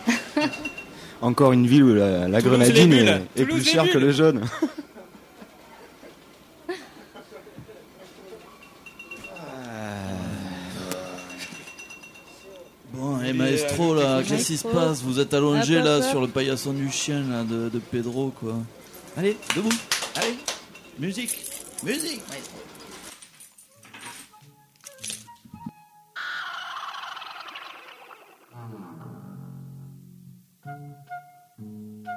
Encore 1.22 1.54
une 1.54 1.66
ville 1.68 1.84
où 1.84 1.94
la, 1.96 2.42
grenadine 2.42 2.92
est, 2.94 3.22
est 3.42 3.46
plus 3.46 3.64
chère 3.64 3.90
que 3.90 3.98
le 3.98 4.12
jaune. 4.12 4.42
Bon, 12.96 13.22
et 13.22 13.30
Et, 13.30 13.34
maestro 13.34 13.94
euh, 13.94 14.20
là, 14.20 14.24
qu'est-ce 14.24 14.48
qui 14.48 14.58
se 14.58 14.68
passe 14.68 15.02
Vous 15.02 15.20
êtes 15.20 15.34
allongé 15.34 15.82
là 15.82 16.02
sur 16.02 16.22
le 16.22 16.28
paillasson 16.28 16.74
du 16.74 16.90
chien 16.90 17.24
là, 17.30 17.44
de, 17.44 17.70
de 17.70 17.80
Pedro 17.80 18.30
quoi. 18.40 18.56
Allez, 19.18 19.38
debout, 19.56 19.70
allez, 20.16 20.38
musique, 21.00 21.36
musique, 21.84 22.22
maestro. 22.30 22.58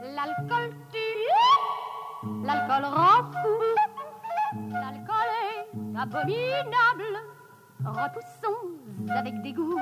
L'alcool 0.02 0.70
tue, 0.92 2.28
l'alcool 2.44 2.84
rend 2.84 3.30
fou, 3.32 3.58
l'alcool 4.72 5.30
est 5.44 5.98
abominable. 5.98 7.04
Repoussons 7.84 8.68
avec 9.08 9.40
dégoût 9.42 9.78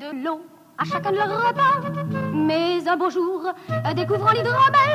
de 0.00 0.24
l'eau 0.24 0.40
à 0.78 0.84
chacun 0.84 1.12
de 1.12 1.16
leur 1.16 1.28
repas. 1.28 1.76
Mais 2.32 2.88
un 2.88 2.96
beau 2.96 3.10
jour, 3.10 3.42
découvrant 3.94 4.32
l'hydromel, 4.32 4.92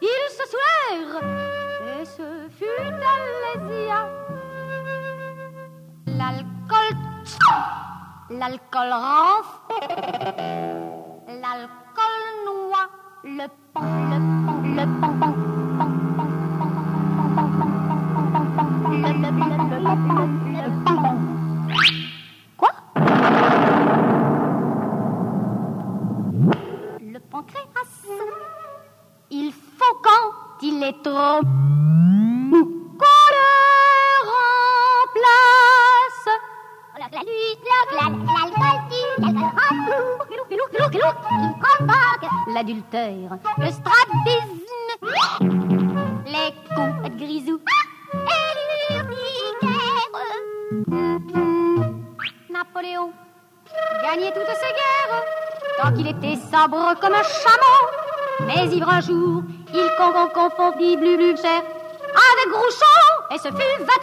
ils 0.00 0.28
se 0.38 0.44
soulèrent 0.52 1.22
et 2.00 2.04
ce 2.04 2.28
fut 2.56 2.64
Alésia. 3.14 4.08
L'alcool, 6.06 6.90
l'alcool 8.30 8.90
rend 8.92 9.42
fou. 9.42 9.74
l'alcool 11.42 12.24
noie 12.46 12.86
le 13.24 13.46
pan, 13.72 13.86
le 14.10 14.18
pan, 14.46 14.56
le 14.78 14.84
pan, 15.00 15.23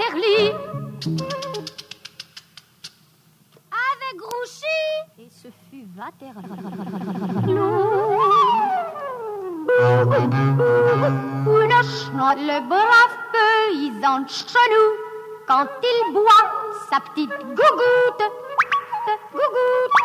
Avec 0.04 0.24
Grouchy 4.18 4.82
et 5.20 5.30
ce 5.30 5.48
fut 5.70 5.86
Waterloo. 5.96 6.42
Une 11.46 11.84
chenotte, 11.84 12.40
le 12.40 12.58
brave 12.68 13.16
paysan 13.32 14.28
chenou, 14.28 14.88
quand 15.48 15.68
il 15.84 16.14
boit 16.14 16.46
sa 16.90 17.00
petite 17.00 17.30
gougoute, 17.30 18.26
gougoute, 19.32 20.00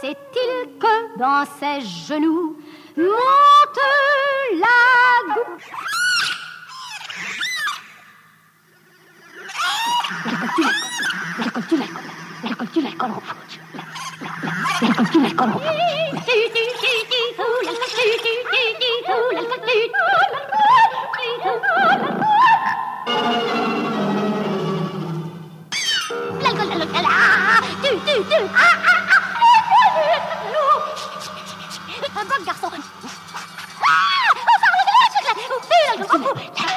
c'est-il 0.00 0.78
que 0.78 0.94
dans 1.18 1.44
ses 1.58 1.80
genoux 1.80 2.56
monte 2.96 3.80
la 4.54 5.34
goutte? 5.34 5.87
La 10.08 11.50
cochila, 11.50 11.86
la 12.42 12.54
cochila 12.56 12.90
con 12.96 13.10
hộp 13.10 13.22
phượng. 13.26 13.36
La 14.80 14.94
cochila 14.96 15.28
con 15.36 15.50
hộp 15.50 15.62
phượng. 15.62 15.74
Un 32.20 32.24
bon 32.24 32.44
garçon. 32.44 32.70
Ah! 33.86 34.30
Enfin, 35.38 35.82
la 35.98 36.04
cochila. 36.06 36.67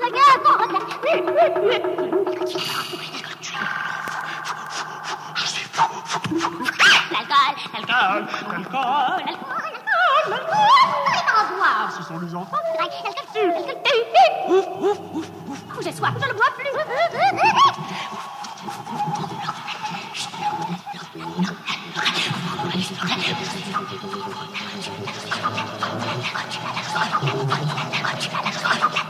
l'alcool, 7.83 8.27
l'alcool. 8.49 9.62
Ah, 11.85 11.89
ce 11.97 12.03
sont 12.03 12.17
les 12.17 12.33
enfants 12.33 12.55
qui 12.65 12.77
draguent. 12.77 12.91
Elles 13.05 13.13
te 13.13 13.19
tuent, 13.33 13.51
elles 13.57 13.65
te 13.65 13.71
tuent. 13.73 14.53
Ouf, 14.53 14.65
ouf, 14.79 14.99
ouf, 15.13 15.27
ouf. 15.49 15.59
Ah, 15.69 15.73
oh, 15.75 15.81
j'ai 15.83 15.91
soif, 15.91 16.13
je 16.17 16.27
ne 16.29 16.33
bois 16.33 16.45
plus. 16.55 16.69
Tu 28.19 28.29
vas 28.29 28.41
la 28.43 29.02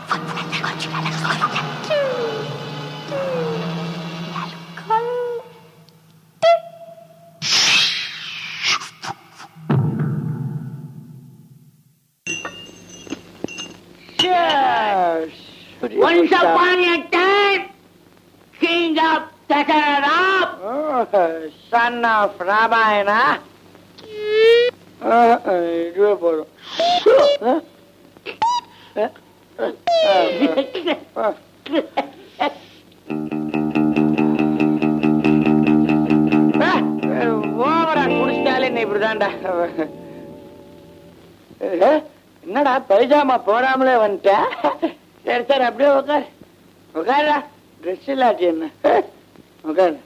one 21.95 22.06
of 22.06 22.39
Ramayana. 22.41 23.19
இதுவே 25.86 26.12
போதும். 26.15 26.49
குடிச்சாலே 38.13 38.67
என்ன 38.69 38.82
என்னடா 42.43 42.73
பைஜாமா 42.89 43.36
போடாமலே 43.47 43.93
வந்துட்டேன் 44.03 44.47
சரி 45.25 45.43
sir 45.49 45.67
அப்படியே 45.67 45.91
உட்காரு 45.99 46.25
உட்காரா 46.95 47.38
dress 47.82 48.10
இல்லாட்டி 48.13 48.45
என்ன? 48.51 48.65
உட்காரு 49.63 49.97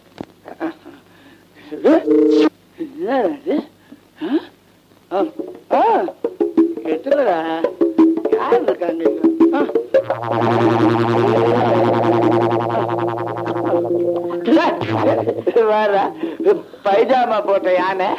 பைஜாமா 16.86 17.40
போட்ட 17.40 17.74
யானை 17.74 18.10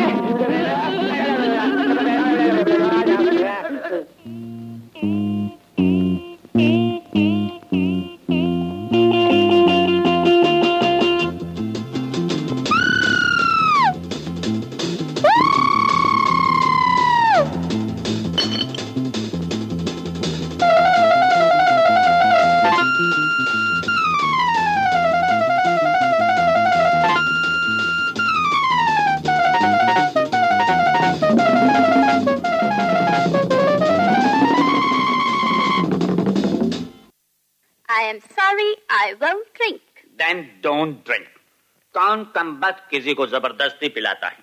कौन 42.10 42.22
कम 42.34 42.48
किसी 42.90 43.12
को 43.14 43.26
ज़बरदस्ती 43.26 43.88
पिलाता 43.88 44.28
है? 44.28 44.38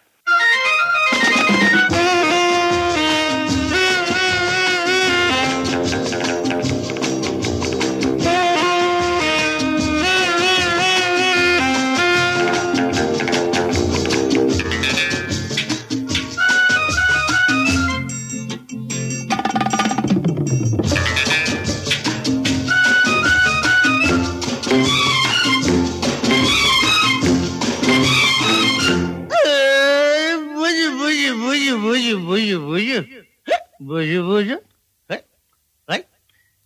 बुझ 34.16 34.48
बुझ? 34.50 34.58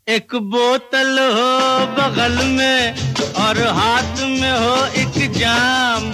एक 0.08 0.36
बोतल 0.54 1.20
हो 1.34 1.50
बगल 1.98 2.38
में 2.48 2.96
और 3.44 3.58
हाथ 3.78 4.22
में 4.22 4.52
हो 4.52 4.76
एक 5.02 5.32
जाम 5.38 6.10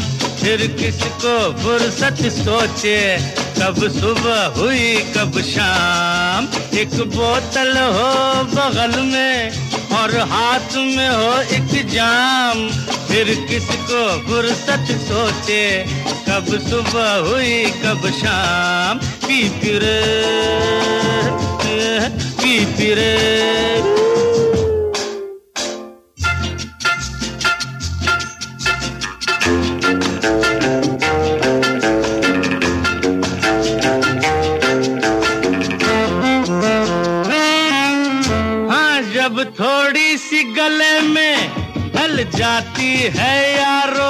फिर 0.48 0.68
किसको 0.68 1.54
फुर्सत 1.54 2.18
सोचे? 2.22 3.18
कब 3.60 3.76
सुबह 3.76 4.46
हुई, 4.46 4.96
कब 5.18 5.42
शाम? 5.42 6.48
एक 6.78 6.90
बोतल 6.90 7.78
हो 7.78 8.44
बगल 8.44 9.02
में 9.02 9.50
और 9.98 10.18
हाथ 10.18 10.76
में 10.76 11.10
हो 11.10 11.42
एक 11.42 11.90
जाम। 11.90 12.70
फिर 13.08 13.46
किसको 13.50 14.20
फुर्सत 14.20 14.86
सोचे? 14.92 15.84
कब 16.30 16.46
सुबह 16.70 17.16
हुई, 17.16 17.66
कब 17.66 18.12
शाम? 18.12 18.98
पी 18.98 19.50
फिरे 19.50 20.04
पी 22.20 22.66
फिरे 22.66 23.18
की 40.38 40.44
गले 40.54 41.00
में 41.02 41.92
ढल 41.94 42.24
जाती 42.32 42.90
है 43.14 43.36
यारो 43.58 44.10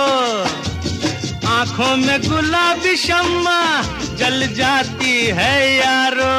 आँखों 1.50 1.96
में 1.98 2.20
गुलाबी 2.22 2.96
शम्मा 2.98 3.60
जल 4.20 4.48
जाती 4.56 5.14
है 5.38 5.54
यारो 5.78 6.36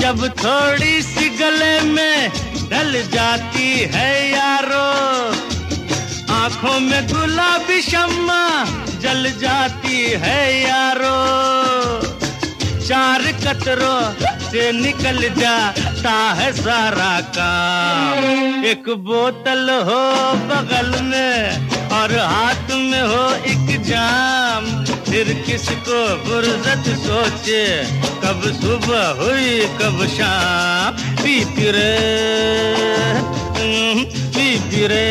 जब 0.00 0.26
थोड़ी 0.42 1.02
सी 1.02 1.28
गले 1.38 1.80
में 1.92 2.28
ढल 2.70 2.92
जाती 3.14 3.70
है 3.94 4.10
यारो 4.30 4.84
आँखों 6.34 6.78
में 6.80 7.06
गुलाबी 7.08 7.80
शम्मा 7.82 8.42
जल 9.02 9.30
जाती 9.40 9.98
है 10.22 10.38
यारो 10.62 12.07
चार 12.88 13.22
कतरों 13.44 14.00
से 14.42 14.70
निकल 14.72 15.18
जाता 15.38 16.12
है 16.38 16.52
सारा 16.52 17.20
काम। 17.36 18.64
एक 18.64 18.88
बोतल 19.08 19.70
हो 19.88 20.00
बगल 20.50 20.88
में 21.02 21.68
और 21.98 22.16
हाथ 22.18 22.70
में 22.72 23.02
हो 23.02 23.24
एक 23.52 23.80
जाम। 23.88 24.64
फिर 25.08 25.32
किसको 25.46 26.00
फुर्सत 26.24 26.88
सोचे 27.04 27.64
कब 28.24 28.42
सुबह 28.60 29.06
हुई 29.20 29.60
कब 29.80 30.06
शाम। 30.16 31.06
पी 31.22 31.38
पिरे 31.54 31.92
हम्म, 33.58 34.04
पी 34.34 34.48
पिरे 34.70 35.06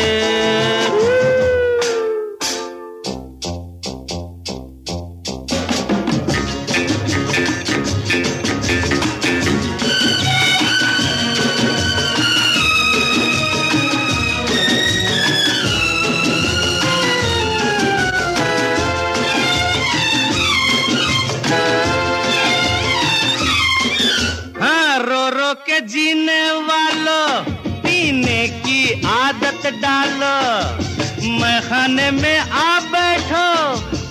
खाने 31.88 32.10
में 32.12 32.39
आ 32.39 32.80
बैठो 32.91 33.47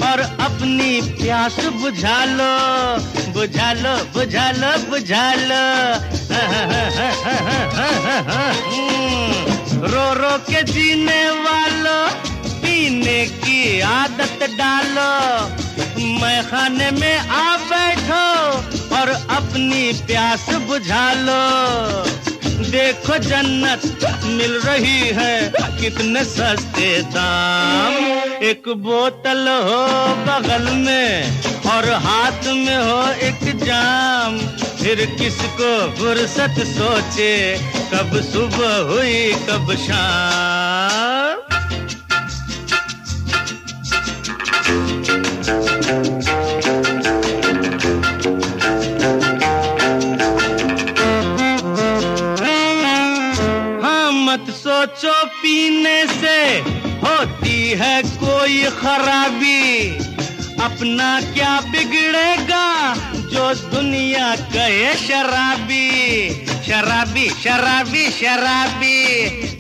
और 0.06 0.20
अपनी 0.40 1.00
प्यास 1.20 1.56
बुझा 1.80 2.24
लो 2.24 2.52
बुझा 3.32 3.72
लो 3.72 3.92
बुझा 4.14 4.50
लो 4.52 4.70
बुझा 4.90 5.24
लो। 5.40 5.64
हम्म, 8.72 9.84
रो 9.92 10.06
रो 10.20 10.36
के 10.48 10.62
जीने 10.72 11.20
वालों 11.44 12.00
पीने 12.64 13.20
की 13.44 13.80
आदत 13.92 14.48
डालो। 14.56 15.12
मैं 16.20 16.42
खाने 16.48 16.90
में 16.90 17.18
आ 17.18 17.56
बैठो 17.72 18.24
और 18.96 19.08
अपनी 19.36 19.92
प्यास 20.06 20.48
बुझा 20.68 21.12
लो। 21.26 22.25
देखो 22.56 23.16
जन्नत 23.18 23.82
मिल 24.26 24.52
रही 24.60 25.00
है, 25.16 25.52
कितने 25.80 26.24
सस्ते 26.24 26.90
दाम। 27.14 27.94
एक 28.42 28.68
बोतल 28.78 29.48
हो 29.64 29.80
बगल 30.24 30.64
में 30.74 31.40
और 31.66 31.90
हाथ 32.04 32.46
में 32.46 32.76
हो 32.78 33.00
एक 33.28 33.44
जाम। 33.64 34.38
फिर 34.78 35.04
किसको 35.18 35.70
फुर्सत 35.98 36.62
सोचे, 36.68 37.32
कब 37.92 38.20
सुबह 38.22 38.76
हुई, 38.90 39.32
कब 39.48 39.74
शाम। 39.76 41.35
पीने 55.86 56.06
से 56.06 56.58
होती 57.06 57.70
है 57.70 58.02
कोई 58.02 58.62
खराबी। 58.62 59.88
अपना 60.60 61.20
क्या 61.20 61.60
बिगड़ेगा 61.60 62.94
जो 63.32 63.54
दुनिया 63.54 64.36
कहे 64.36 64.94
शराबी? 64.94 66.30
शराबी 66.66 67.28
शराबी 67.28 68.10
शराबी। 68.10 68.96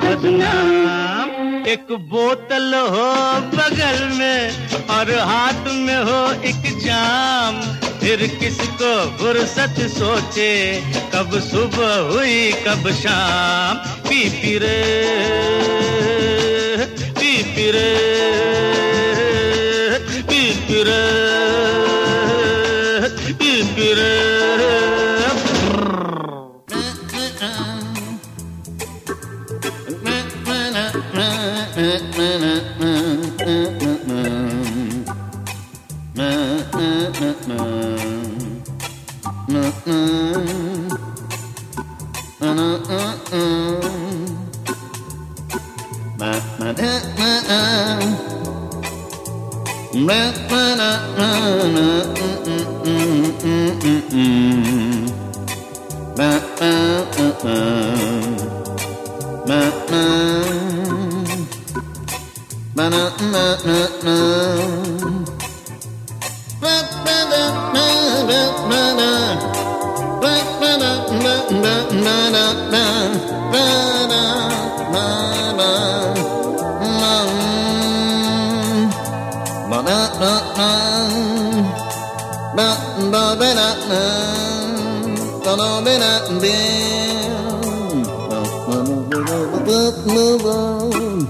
बदनाम। 0.04 1.30
एक 1.66 1.92
बोतल 2.10 2.74
हो 2.88 3.08
बगल 3.54 4.02
में 4.14 4.68
और 4.88 5.10
हाथ 5.22 5.70
में 5.76 5.96
हो 6.08 6.20
एक 6.44 6.64
जाम। 6.78 7.60
फिर 8.00 8.26
किसको 8.40 8.92
फुर्सत 9.18 9.76
सोचे, 9.90 10.52
कब 11.14 11.38
सुबह 11.40 11.94
हुई, 12.08 12.52
कब 12.66 12.90
शाम। 12.92 13.76
पी 14.08 14.28
पी 14.30 14.58
रे, 14.58 14.80
पी 17.10 17.32
पी 17.54 17.70
रे। 17.70 18.83
Mm-hmm. 37.24 37.64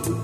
Thank 0.05 0.24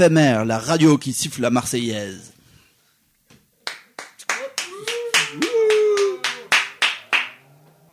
FMR, 0.00 0.46
la 0.46 0.58
radio 0.58 0.96
qui 0.96 1.12
siffle 1.12 1.42
la 1.42 1.50
Marseillaise. 1.50 2.32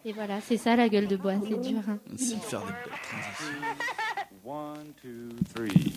Et 0.05 0.13
voilà, 0.13 0.39
c'est 0.47 0.55
ça 0.57 0.75
la 0.77 0.87
gueule 0.87 1.07
de 1.07 1.17
bois, 1.17 1.33
c'est 1.43 1.59
dur. 1.61 1.81
hein. 1.87 1.99
C'est 2.15 2.35
de 2.35 2.39
faire 2.41 2.61
des 2.61 2.71
belles 2.71 2.99
transitions. 3.03 3.57
One, 4.45 4.93
two, 5.01 5.35
three. 5.53 5.93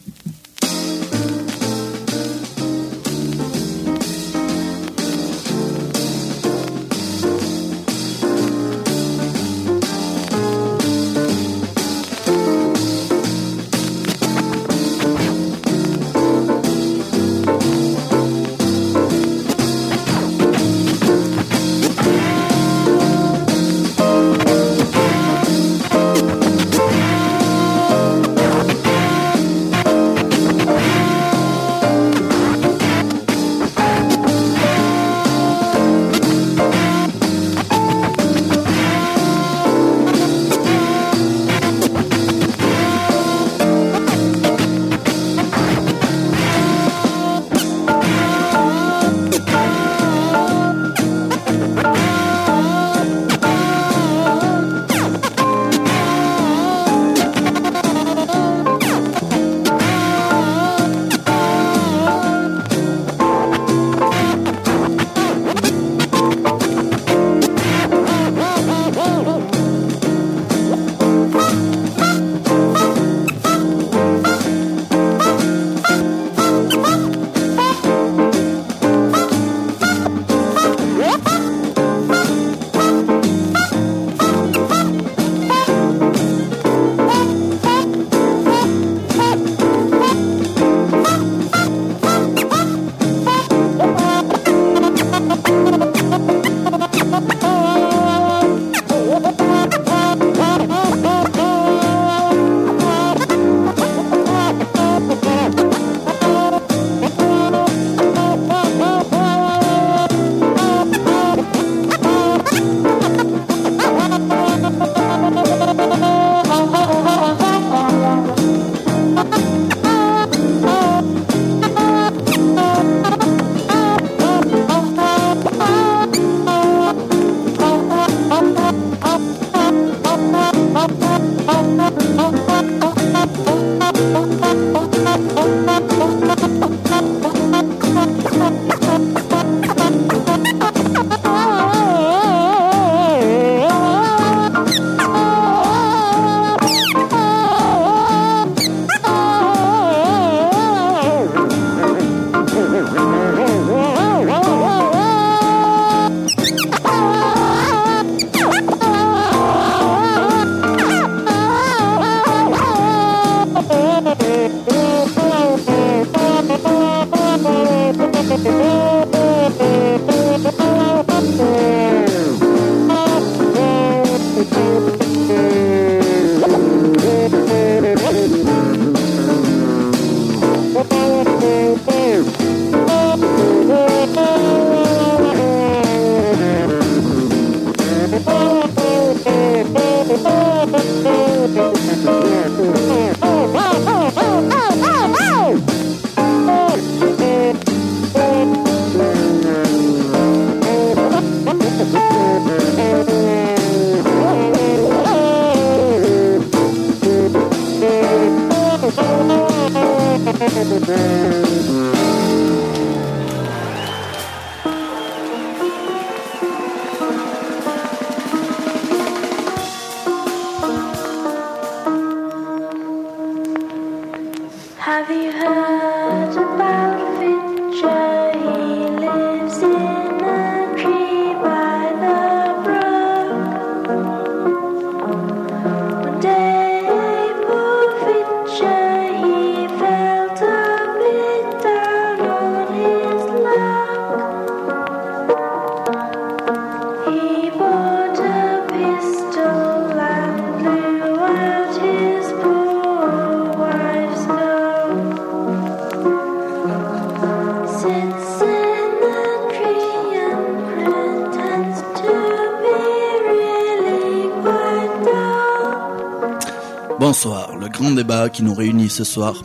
Qui 268.30 268.42
nous 268.42 268.54
réunit 268.54 268.88
ce 268.88 269.04
soir 269.04 269.42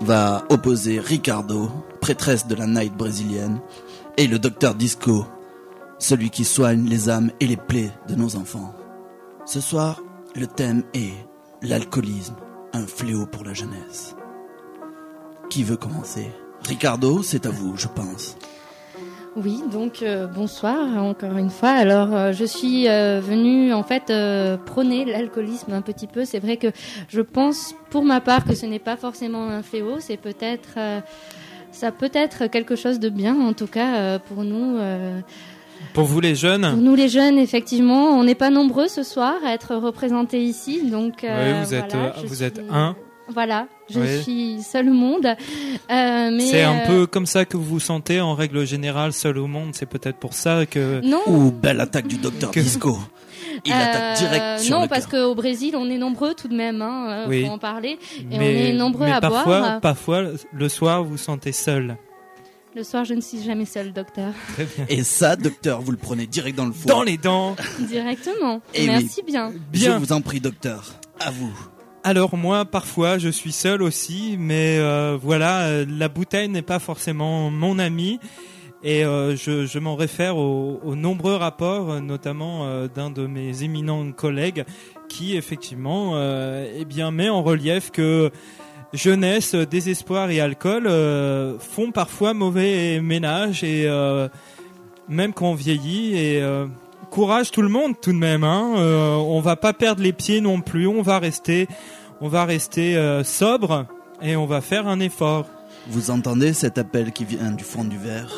va 0.00 0.44
opposer 0.50 1.00
Ricardo, 1.00 1.70
prêtresse 2.00 2.46
de 2.46 2.54
la 2.54 2.66
night 2.66 2.94
brésilienne, 2.94 3.60
et 4.16 4.26
le 4.26 4.38
docteur 4.38 4.74
Disco, 4.74 5.26
celui 5.98 6.30
qui 6.30 6.44
soigne 6.44 6.86
les 6.88 7.08
âmes 7.08 7.30
et 7.40 7.46
les 7.46 7.56
plaies 7.56 7.92
de 8.08 8.14
nos 8.14 8.36
enfants. 8.36 8.74
Ce 9.46 9.60
soir, 9.60 10.00
le 10.34 10.46
thème 10.46 10.82
est 10.94 11.14
l'alcoolisme, 11.62 12.36
un 12.72 12.86
fléau 12.86 13.26
pour 13.26 13.44
la 13.44 13.54
jeunesse. 13.54 14.14
Qui 15.50 15.62
veut 15.62 15.76
commencer? 15.76 16.30
Ricardo, 16.62 17.22
c'est 17.22 17.46
à 17.46 17.50
vous, 17.50 17.76
je 17.76 17.88
pense. 17.88 18.36
Oui, 19.36 19.60
donc 19.72 20.02
euh, 20.02 20.26
bonsoir 20.28 20.76
encore 21.02 21.36
une 21.36 21.50
fois. 21.50 21.70
Alors 21.70 22.14
euh, 22.14 22.32
je 22.32 22.44
suis 22.44 22.88
euh, 22.88 23.20
venue 23.20 23.72
en 23.72 23.82
fait 23.82 24.10
euh, 24.10 24.56
prôner 24.56 25.04
l'alcoolisme 25.04 25.72
un 25.72 25.80
petit 25.82 26.06
peu. 26.06 26.24
C'est 26.24 26.38
vrai 26.38 26.56
que 26.56 26.68
je 27.08 27.20
pense 27.20 27.74
pour 27.90 28.04
ma 28.04 28.20
part 28.20 28.44
que 28.44 28.54
ce 28.54 28.64
n'est 28.66 28.78
pas 28.78 28.96
forcément 28.96 29.48
un 29.48 29.62
fléau, 29.62 29.96
c'est 29.98 30.16
peut-être 30.18 30.68
euh, 30.76 31.00
ça 31.72 31.90
peut 31.90 32.10
être 32.14 32.46
quelque 32.46 32.76
chose 32.76 33.00
de 33.00 33.08
bien 33.08 33.34
en 33.40 33.54
tout 33.54 33.66
cas 33.66 33.96
euh, 33.96 34.18
pour 34.20 34.44
nous. 34.44 34.76
euh, 34.76 35.18
Pour 35.94 36.04
vous 36.04 36.20
les 36.20 36.30
pour 36.34 36.38
jeunes, 36.38 36.80
nous 36.80 36.94
les 36.94 37.08
jeunes, 37.08 37.36
effectivement, 37.38 38.10
on 38.10 38.22
n'est 38.22 38.36
pas 38.36 38.50
nombreux 38.50 38.86
ce 38.86 39.02
soir 39.02 39.34
à 39.44 39.52
être 39.52 39.74
représentés 39.74 40.42
ici, 40.44 40.88
donc 40.88 41.14
oui, 41.24 41.52
vous 41.64 41.74
êtes, 41.74 41.92
voilà, 41.92 42.14
vous 42.24 42.34
suis- 42.36 42.44
êtes 42.44 42.60
un. 42.70 42.94
Voilà, 43.28 43.68
je 43.88 44.00
Oui. 44.00 44.22
suis 44.22 44.62
seule 44.62 44.90
au 44.90 44.92
monde. 44.92 45.24
Euh, 45.26 45.34
mais 46.30 46.40
C'est 46.40 46.62
un 46.62 46.80
euh, 46.80 46.86
peu 46.86 47.06
comme 47.06 47.24
ça 47.26 47.44
que 47.46 47.56
vous 47.56 47.64
vous 47.64 47.80
sentez 47.80 48.20
en 48.20 48.34
règle 48.34 48.66
générale 48.66 49.12
seul 49.14 49.38
au 49.38 49.46
monde. 49.46 49.70
C'est 49.72 49.86
peut-être 49.86 50.18
pour 50.18 50.34
ça 50.34 50.66
que. 50.66 51.00
Non. 51.02 51.22
Ouh, 51.26 51.50
belle 51.50 51.80
attaque 51.80 52.06
du 52.06 52.16
docteur 52.18 52.50
Que- 52.50 52.60
Disco. 52.60 52.98
Il 53.64 53.72
attaque 53.72 54.18
direct 54.18 54.42
Euh, 54.42 54.58
sur 54.58 54.76
non, 54.76 54.82
le 54.82 54.88
parce 54.88 55.06
qu'au 55.06 55.34
Brésil, 55.34 55.74
on 55.76 55.88
est 55.88 55.96
nombreux 55.96 56.34
tout 56.34 56.48
de 56.48 56.54
même, 56.56 56.82
hein, 56.82 57.24
Oui. 57.28 57.44
faut 57.46 57.52
en 57.52 57.58
parler. 57.58 57.98
Et 58.30 58.36
mais, 58.38 58.38
on 58.38 58.66
est 58.66 58.72
nombreux 58.74 59.06
mais 59.06 59.12
à 59.12 59.20
parfois, 59.20 59.60
boire. 59.60 59.80
parfois, 59.80 60.22
le 60.52 60.68
soir, 60.68 61.02
vous 61.04 61.10
vous 61.12 61.16
sentez 61.16 61.52
seul. 61.52 61.96
Le 62.74 62.82
soir, 62.82 63.04
je 63.04 63.14
ne 63.14 63.20
suis 63.20 63.40
jamais 63.42 63.64
seule, 63.66 63.92
docteur. 63.92 64.32
Très 64.54 64.64
bien. 64.64 64.84
Et 64.88 65.04
ça, 65.04 65.36
docteur, 65.36 65.80
vous 65.80 65.92
le 65.92 65.96
prenez 65.96 66.26
direct 66.26 66.56
dans 66.58 66.66
le 66.66 66.72
four. 66.72 66.90
Dans 66.90 67.02
les 67.04 67.16
dents. 67.16 67.54
Directement. 67.78 68.60
Eh 68.74 68.86
Merci 68.86 69.20
oui. 69.24 69.32
bien. 69.32 69.52
Bien. 69.70 69.94
Je 69.94 69.98
vous 70.04 70.12
en 70.12 70.20
prie, 70.20 70.40
docteur. 70.40 70.92
À 71.20 71.30
vous. 71.30 71.52
Alors 72.06 72.36
moi, 72.36 72.66
parfois, 72.66 73.16
je 73.16 73.30
suis 73.30 73.50
seul 73.52 73.82
aussi, 73.82 74.36
mais 74.38 74.76
euh, 74.78 75.16
voilà, 75.18 75.62
euh, 75.62 75.86
la 75.88 76.10
bouteille 76.10 76.50
n'est 76.50 76.60
pas 76.60 76.78
forcément 76.78 77.50
mon 77.50 77.78
ami. 77.78 78.20
Et 78.82 79.06
euh, 79.06 79.34
je, 79.36 79.78
m'en 79.78 79.96
réfère 79.96 80.36
aux, 80.36 80.82
aux 80.84 80.96
nombreux 80.96 81.36
rapports, 81.36 82.02
notamment 82.02 82.86
d'un 82.88 83.08
de 83.08 83.26
mes 83.26 83.62
éminents 83.62 84.12
collègues, 84.12 84.66
qui 85.08 85.34
effectivement, 85.34 86.20
eh 86.20 86.84
bien, 86.84 87.10
met 87.10 87.30
en 87.30 87.42
relief 87.42 87.90
que 87.90 88.30
jeunesse, 88.92 89.54
désespoir 89.54 90.28
et 90.28 90.40
alcool 90.40 90.86
font 91.58 91.90
parfois 91.90 92.34
mauvais 92.34 93.00
ménage 93.00 93.64
et 93.64 93.88
même 95.08 95.32
quand 95.32 95.52
on 95.52 95.54
vieillit 95.54 96.16
et 96.18 96.42
courage 97.14 97.50
tout 97.52 97.62
le 97.62 97.68
monde 97.68 97.94
tout 98.00 98.12
de 98.12 98.18
même. 98.18 98.42
Hein, 98.44 98.74
euh, 98.76 99.14
on 99.14 99.40
va 99.40 99.54
pas 99.56 99.72
perdre 99.72 100.02
les 100.02 100.12
pieds 100.12 100.40
non 100.40 100.60
plus. 100.60 100.86
On 100.88 101.00
va 101.02 101.18
rester, 101.20 101.68
on 102.20 102.28
va 102.28 102.44
rester 102.44 102.96
euh, 102.96 103.22
sobre 103.22 103.86
et 104.20 104.34
on 104.36 104.46
va 104.46 104.60
faire 104.60 104.88
un 104.88 104.98
effort. 105.00 105.46
Vous 105.88 106.10
entendez 106.10 106.52
cet 106.54 106.76
appel 106.78 107.12
qui 107.12 107.24
vient 107.24 107.52
du 107.52 107.62
fond 107.64 107.84
du 107.84 107.98
verre 107.98 108.30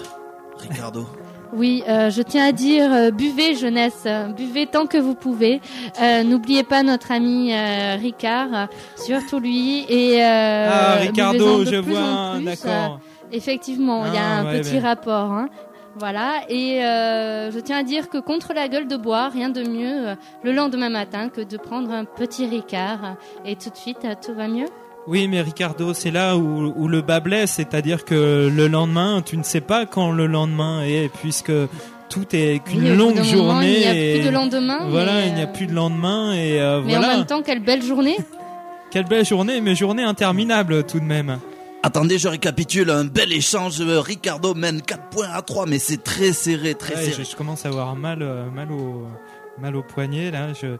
Ricardo? 0.58 1.06
Oui, 1.52 1.84
euh, 1.88 2.10
je 2.10 2.22
tiens 2.22 2.48
à 2.48 2.52
dire, 2.52 2.92
euh, 2.92 3.10
buvez 3.12 3.54
jeunesse, 3.54 4.02
euh, 4.04 4.26
buvez 4.32 4.66
tant 4.66 4.86
que 4.86 4.98
vous 4.98 5.14
pouvez. 5.14 5.60
Euh, 6.02 6.24
N'oubliez 6.24 6.64
pas 6.64 6.82
notre 6.82 7.12
ami 7.12 7.52
euh, 7.54 7.94
Ricard, 8.02 8.66
surtout 8.96 9.38
lui. 9.38 9.86
Et, 9.88 10.22
euh, 10.24 10.68
ah, 10.70 10.94
Ricardo, 10.96 11.64
je 11.64 11.76
vois, 11.76 12.40
d'accord. 12.44 12.98
euh, 13.00 13.26
effectivement, 13.32 14.06
il 14.06 14.14
y 14.14 14.16
a 14.16 14.22
Ah, 14.22 14.40
un 14.40 14.44
ouais, 14.46 14.60
petit 14.60 14.72
ouais. 14.74 14.80
rapport. 14.80 15.30
Hein. 15.32 15.48
Voilà, 15.98 16.42
et 16.50 16.84
euh, 16.84 17.50
je 17.50 17.58
tiens 17.58 17.78
à 17.78 17.82
dire 17.82 18.10
que 18.10 18.18
contre 18.18 18.52
la 18.54 18.68
gueule 18.68 18.86
de 18.86 18.96
bois, 18.98 19.30
rien 19.30 19.48
de 19.48 19.62
mieux 19.62 20.08
euh, 20.08 20.14
le 20.42 20.52
lendemain 20.52 20.90
matin 20.90 21.30
que 21.30 21.40
de 21.40 21.56
prendre 21.56 21.90
un 21.90 22.04
petit 22.04 22.46
Ricard 22.46 23.16
et 23.46 23.56
tout 23.56 23.70
de 23.70 23.76
suite 23.76 24.04
euh, 24.04 24.14
tout 24.24 24.34
va 24.34 24.46
mieux? 24.46 24.66
Oui, 25.06 25.26
mais 25.26 25.40
Ricardo, 25.40 25.94
c'est 25.94 26.10
là 26.10 26.36
où, 26.36 26.72
où 26.76 26.88
le 26.88 27.00
bas 27.00 27.20
blesse, 27.20 27.52
c'est-à-dire 27.52 28.04
que 28.04 28.50
le 28.54 28.66
lendemain, 28.68 29.22
tu 29.24 29.38
ne 29.38 29.42
sais 29.42 29.60
pas 29.62 29.86
quand 29.86 30.10
le 30.10 30.26
lendemain 30.26 30.82
est, 30.82 31.08
puisque 31.20 31.52
tout 32.10 32.26
est 32.32 32.58
qu'une 32.62 32.82
Oui, 32.90 32.96
longue 32.96 33.14
moment, 33.16 33.24
journée. 33.24 33.72
il 33.74 33.78
n'y 33.78 33.86
a 33.86 33.94
et- 33.94 34.14
plus 34.18 34.26
de 34.26 34.34
lendemain, 34.34 34.78
Voilà, 34.88 35.24
il 35.26 35.32
n'y 35.34 35.40
a 35.40 35.44
euh, 35.44 35.52
plus 35.52 35.66
de 35.66 35.72
lendemain 35.74 36.34
et 36.34 36.58
Mais 36.58 36.80
voilà. 36.92 36.98
en 37.14 37.16
même 37.18 37.26
temps, 37.26 37.40
quelle 37.40 37.60
belle 37.60 37.82
journée 37.82 38.16
Quelle 38.90 39.04
belle 39.06 39.24
journée, 39.24 39.60
mais 39.62 39.74
journée 39.74 40.02
interminable 40.02 40.84
tout 40.84 41.00
de 41.00 41.04
même. 41.04 41.38
Attendez, 41.86 42.18
je 42.18 42.26
récapitule. 42.26 42.90
Un 42.90 43.04
bel 43.04 43.32
échange. 43.32 43.80
Ricardo 43.80 44.54
mène 44.54 44.82
4 44.82 45.08
points 45.10 45.28
à 45.32 45.40
3, 45.40 45.66
mais 45.66 45.78
c'est 45.78 46.02
très 46.02 46.32
serré, 46.32 46.74
très 46.74 46.96
Ouais, 46.96 47.04
serré. 47.10 47.24
je, 47.24 47.30
je 47.30 47.36
commence 47.36 47.64
à 47.64 47.68
avoir 47.68 47.94
mal, 47.94 48.22
euh, 48.22 48.50
mal 48.50 48.72
au, 48.72 49.06
mal 49.60 49.76
au 49.76 49.82
poignet 49.84 50.32
là. 50.32 50.52
Je... 50.52 50.76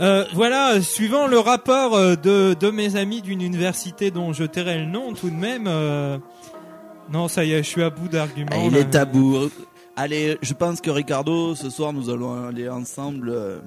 Euh, 0.00 0.24
voilà, 0.32 0.80
suivant 0.80 1.26
le 1.26 1.40
rapport 1.40 1.96
euh, 1.96 2.14
de, 2.14 2.54
de 2.58 2.70
mes 2.70 2.94
amis 2.94 3.20
d'une 3.20 3.42
université 3.42 4.12
dont 4.12 4.32
je 4.32 4.44
tairai 4.44 4.78
le 4.78 4.86
nom 4.86 5.12
tout 5.12 5.28
de 5.28 5.34
même. 5.34 5.64
euh, 5.66 6.18
Non, 7.12 7.26
ça 7.26 7.44
y 7.44 7.52
est, 7.52 7.64
je 7.64 7.68
suis 7.68 7.82
à 7.82 7.90
bout 7.90 8.06
d'arguments. 8.08 8.62
Il 8.64 8.72
là. 8.74 8.78
est 8.78 8.90
tabou. 8.90 9.50
Allez, 9.96 10.38
je 10.40 10.54
pense 10.54 10.80
que 10.80 10.90
Ricardo, 10.90 11.56
ce 11.56 11.68
soir, 11.68 11.92
nous 11.92 12.10
allons 12.10 12.46
aller 12.46 12.68
ensemble 12.68 13.60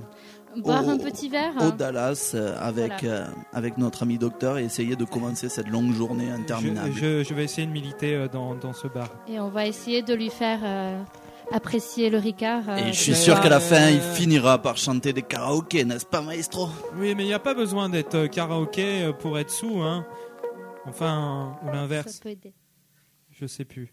Boire 0.61 0.85
au- 0.87 0.89
un 0.91 0.97
petit 0.97 1.29
verre 1.29 1.53
au 1.61 1.71
Dallas 1.71 2.31
euh, 2.35 2.55
avec, 2.59 2.93
Voilà. 3.01 3.23
euh, 3.25 3.27
avec 3.53 3.77
notre 3.77 4.03
ami 4.03 4.17
docteur 4.17 4.57
et 4.57 4.63
essayer 4.63 4.95
de 4.95 5.05
commencer 5.05 5.49
cette 5.49 5.67
longue 5.69 5.93
journée 5.93 6.29
interminable. 6.31 6.91
Je, 6.93 7.19
je, 7.19 7.23
je 7.23 7.33
vais 7.33 7.43
essayer 7.43 7.67
de 7.67 7.71
militer 7.71 8.15
euh, 8.15 8.27
dans, 8.27 8.55
dans 8.55 8.73
ce 8.73 8.87
bar. 8.87 9.09
Et 9.27 9.39
on 9.39 9.49
va 9.49 9.65
essayer 9.67 10.01
de 10.01 10.13
lui 10.13 10.29
faire 10.29 10.59
euh, 10.63 11.01
apprécier 11.51 12.09
le 12.09 12.17
Ricard. 12.17 12.69
euh, 12.69 12.77
Et 12.77 12.93
je 12.93 12.99
suis 12.99 13.15
sûr 13.15 13.39
qu'à 13.41 13.49
la 13.49 13.59
fin, 13.59 13.89
il 13.89 13.99
finira 14.01 14.61
par 14.61 14.77
chanter 14.77 15.13
des 15.13 15.21
karaokés, 15.23 15.83
n'est-ce 15.85 16.05
pas, 16.05 16.21
maestro? 16.21 16.69
Oui, 16.97 17.13
mais 17.15 17.23
il 17.23 17.27
n'y 17.27 17.33
a 17.33 17.39
pas 17.39 17.53
besoin 17.53 17.89
d'être 17.89 18.15
euh, 18.15 18.27
karaoké 18.27 19.11
pour 19.19 19.37
être 19.39 19.51
sous, 19.51 19.81
hein. 19.81 20.05
Enfin, 20.87 21.57
ou 21.63 21.71
l'inverse. 21.71 22.11
Ça 22.13 22.19
peut 22.21 22.29
aider. 22.29 22.53
Je 23.31 23.47
sais 23.47 23.65
plus. 23.65 23.91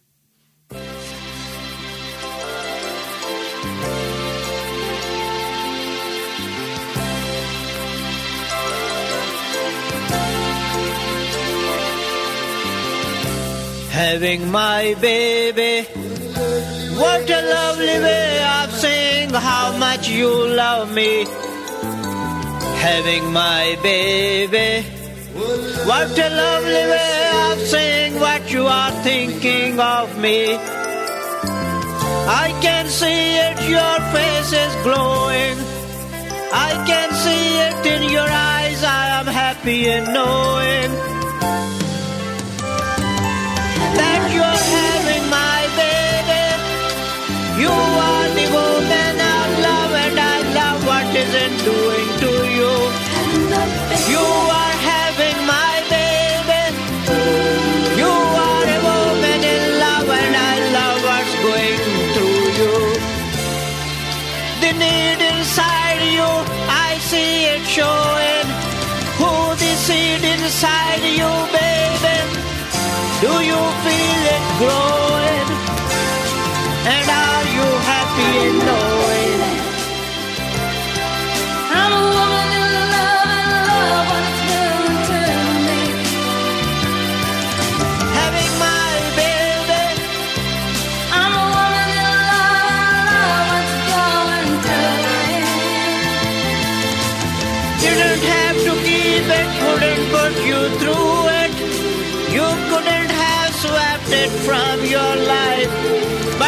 Having 13.93 14.51
my 14.51 14.95
baby, 15.03 15.87
what 16.97 17.29
a 17.29 17.43
lovely 17.57 17.99
way 18.01 18.43
of 18.63 18.73
saying 18.73 19.29
how 19.35 19.77
much 19.77 20.09
you 20.09 20.33
love 20.49 20.91
me. 20.95 21.27
Having 22.89 23.33
my 23.35 23.79
baby, 23.83 24.83
what 25.85 26.19
a 26.19 26.29
lovely 26.45 26.85
way 26.95 27.53
of 27.53 27.59
saying 27.69 28.19
what 28.19 28.51
you 28.51 28.67
are 28.67 28.93
thinking 29.03 29.79
of 29.79 30.19
me. 30.19 30.55
I 32.45 32.49
can 32.63 32.87
see 32.89 33.23
it, 33.47 33.57
your 33.69 33.97
face 34.17 34.53
is 34.65 34.75
glowing. 34.87 35.57
I 36.51 36.71
can 36.87 37.09
see 37.25 37.47
it 37.67 37.87
in 37.95 38.11
your 38.11 38.31
eyes, 38.57 38.83
I 38.83 39.21
am 39.21 39.27
happy 39.27 39.87
in 39.87 40.05
knowing 40.15 41.13
feel 74.63 75.02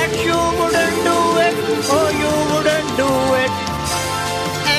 But 0.05 0.17
you 0.23 0.37
wouldn't 0.61 0.99
do 1.09 1.19
it, 1.47 1.55
oh, 1.97 2.09
you 2.23 2.33
wouldn't 2.53 2.91
do 3.01 3.11
it. 3.43 3.53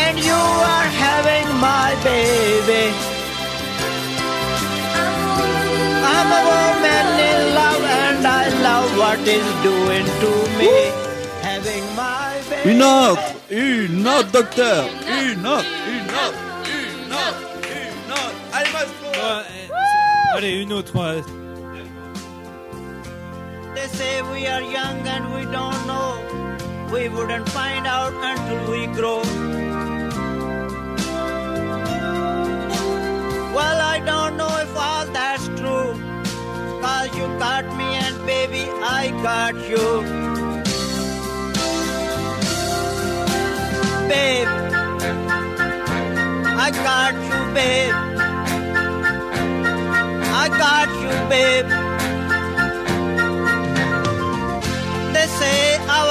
And 0.05 0.15
you 0.19 0.41
are 0.73 0.89
having 1.03 1.47
my 1.57 1.89
baby. 2.05 2.93
I'm 6.13 6.29
a 6.29 6.41
woman 6.53 7.07
in 7.31 7.39
love 7.57 7.83
and 8.05 8.27
I 8.27 8.43
love 8.67 8.89
what 9.01 9.19
is 9.25 9.47
doing 9.65 10.05
to 10.21 10.31
me. 10.59 10.73
Having 11.41 11.85
my 11.95 12.29
baby. 12.47 12.69
Une 12.69 12.83
autre 12.83 13.29
Une 13.49 14.07
autre, 14.07 14.31
docteur 14.31 14.85
Une 15.07 15.47
autre 15.47 15.65
Une 15.89 16.11
autre 16.23 16.41
Une 16.69 17.13
autre 17.13 17.43
Une 17.73 18.11
autre 18.11 18.39
Allez, 18.53 18.71
maestro 18.73 19.09
Allez, 20.35 20.51
une 20.61 20.73
autre. 20.73 20.93
Say 23.97 24.21
we 24.21 24.45
are 24.47 24.61
young 24.61 24.99
and 25.07 25.23
we 25.33 25.43
don't 25.57 25.81
know. 25.87 26.11
We 26.93 27.07
wouldn't 27.09 27.47
find 27.49 27.87
out 27.87 28.13
until 28.31 28.61
we 28.71 28.87
grow. 28.97 29.21
Well, 33.57 33.79
I 33.93 33.97
don't 34.11 34.35
know 34.37 34.53
if 34.65 34.75
all 34.87 35.05
that's 35.17 35.45
true. 35.59 35.91
Cause 36.81 37.09
you 37.17 37.27
got 37.45 37.65
me 37.79 37.87
and 38.05 38.17
baby, 38.25 38.63
I 38.99 39.03
got 39.27 39.55
you. 39.71 39.87
Babe, 44.11 44.47
I 46.65 46.69
got 46.89 47.13
you, 47.29 47.39
babe. 47.57 47.93
I 50.43 50.45
got 50.63 50.89
you, 51.01 51.13
babe. 51.29 51.84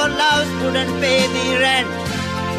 Our 0.05 0.17
loves 0.17 0.51
couldn't 0.61 0.91
pay 1.01 1.21
the 1.35 1.47
rent. 1.65 1.89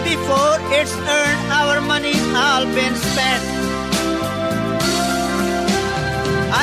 Before 0.03 0.57
it's 0.79 0.95
earned, 1.17 1.43
our 1.61 1.81
money's 1.81 2.27
all 2.35 2.65
been 2.79 2.95
spent. 2.97 3.45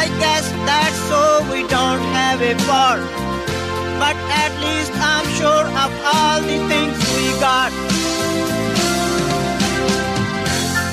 I 0.02 0.04
guess 0.20 0.46
that's 0.68 1.00
so 1.10 1.24
we 1.52 1.62
don't 1.76 2.04
have 2.20 2.42
a 2.42 2.54
fault. 2.68 3.04
But 4.02 4.18
at 4.44 4.52
least 4.66 4.94
I'm 5.12 5.28
sure 5.40 5.68
of 5.84 5.92
all 6.12 6.42
the 6.52 6.60
things 6.72 6.98
we 7.16 7.26
got. 7.40 7.72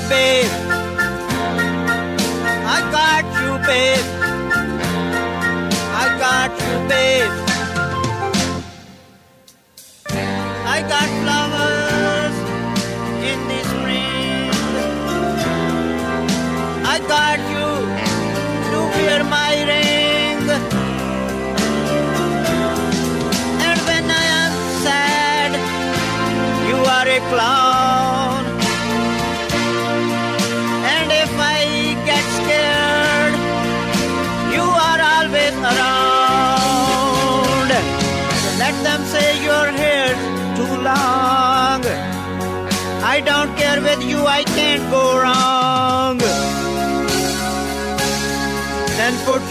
Babe, 0.09 0.51
I 2.75 2.77
got 2.97 3.23
you, 3.41 3.51
babe. 3.67 4.07
I 6.01 6.05
got 6.23 6.51
you, 6.63 6.75
babe. 6.87 7.50
Got 10.81 11.09
flowers 11.21 12.35
in. 13.29 13.51
I 16.93 16.99
got 17.07 17.39
you 17.55 17.69
to 18.71 18.79
wear 18.95 19.23
my 19.23 19.53
ring. 19.71 20.43
And 23.67 23.79
when 23.87 24.05
I 24.11 24.25
am 24.43 24.53
sad, 24.83 25.51
you 26.67 26.77
are 26.95 27.07
a 27.17 27.19
clown. 27.31 28.43
And 30.93 31.07
if 31.23 31.33
I 31.39 31.59
get 32.09 32.25
scared, 32.39 33.35
you 34.55 34.65
are 34.89 35.01
always 35.15 35.55
around. 35.71 36.91
Let 38.59 38.75
them 38.83 39.01
say 39.05 39.30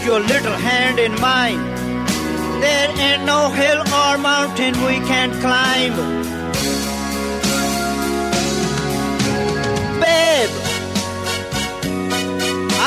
your 0.03 0.19
little 0.19 0.53
hand 0.53 0.97
in 0.99 1.13
mine. 1.21 1.61
There 2.59 2.89
ain't 2.97 3.23
no 3.23 3.49
hill 3.49 3.81
or 3.81 4.17
mountain 4.17 4.73
we 4.85 4.97
can't 5.11 5.33
climb. 5.43 5.95
Babe, 10.01 10.53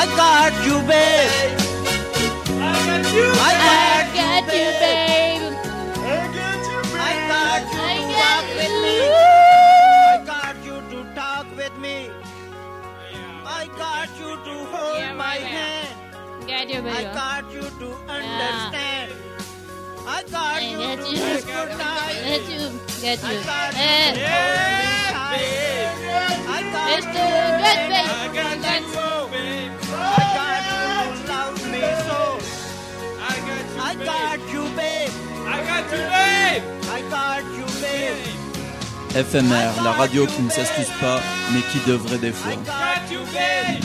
I 0.01 0.05
got 0.17 0.53
you, 0.67 0.77
babe. 0.91 1.31
I 2.61 2.79
got 2.87 3.15
you, 3.15 3.27
I 3.39 3.53
got, 3.67 4.45
you, 4.55 4.69
babe. 4.83 5.43
I 6.03 6.27
got 6.39 6.61
you, 6.69 6.79
I 6.99 7.13
got 7.31 7.63
you 7.75 7.91
to 7.93 8.07
walk 8.19 8.47
with 8.59 8.75
me. 8.85 8.97
I 10.07 10.21
got 10.27 10.57
you 10.67 10.77
to 10.91 11.15
talk 11.15 11.47
with 11.57 11.77
me. 11.79 12.11
I 13.47 13.67
got 13.79 14.09
you 14.19 14.31
to 14.47 14.55
hold 14.73 15.17
my 15.17 15.37
hand. 15.37 15.74
Got 16.65 16.73
you, 16.73 16.81
I 16.81 16.83
baby. 16.83 17.13
got 17.13 17.45
you 17.53 17.61
to 17.61 17.89
understand. 18.09 19.13
I 20.07 20.23
got 20.33 20.63
you 20.63 20.79
got 20.79 20.97
to 20.97 21.11
you. 21.13 21.21
goodnight. 21.45 22.17
Got 22.25 22.49
you. 22.49 22.65
Got 23.05 23.21
I 23.21 23.33
you. 23.35 23.41
got 23.45 23.73
you 23.75 23.85
Eh. 23.85 24.13
to. 24.15 24.25
I 26.49 26.65
got 26.73 26.89
Mr. 26.89 27.05
you. 27.05 27.21
Babe. 27.21 27.93
I 27.93 28.33
got 28.33 28.81
you. 28.81 29.05
I 29.93 30.09
got 30.35 30.65
you 30.73 30.89
to 31.21 31.29
love 31.29 31.61
me 31.69 31.85
so. 32.09 32.21
I 33.21 33.37
got 33.45 33.65
you, 33.69 33.81
I 33.81 33.93
got 34.09 34.41
you, 34.53 34.65
babe. 34.75 35.13
I 35.45 35.61
got 35.69 35.85
you, 35.93 36.03
babe. 36.17 36.63
I 36.89 37.01
got 37.11 37.45
you, 37.59 37.67
babe. 37.83 38.25
FMR, 39.15 39.73
la 39.85 39.93
radio 39.93 40.27
qui 40.27 40.41
ne 40.43 40.51
s'excuse 40.51 40.91
pas, 41.01 41.21
mais 41.53 41.61
qui 41.71 41.79
devrait 41.87 42.19
des 42.19 42.33
fois. 42.33 42.53
got 42.57 43.13
you, 43.13 43.21
babe. 43.35 43.85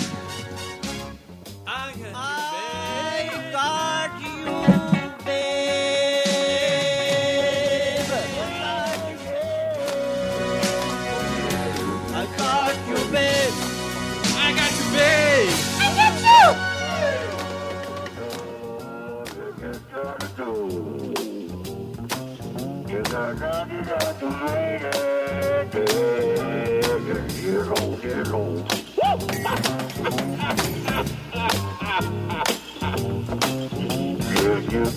You 20.50 20.64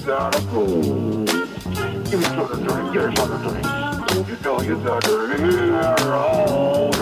gotta 0.07 0.41
go. 0.49 0.67
Give 2.09 2.19
me 2.19 2.27
something 2.27 2.59
to 2.59 2.65
drink. 2.65 2.93
Give 2.95 3.03
me 3.11 3.17
something 3.17 3.39
to 3.39 3.49
drink. 3.51 3.67
You 4.29 4.37
know 4.43 4.57
you 4.63 4.77
gotta 4.83 5.13
hear 5.37 6.15
all 6.15 6.93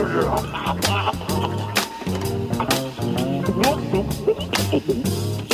Hello. 4.83 5.50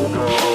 Música 0.00 0.49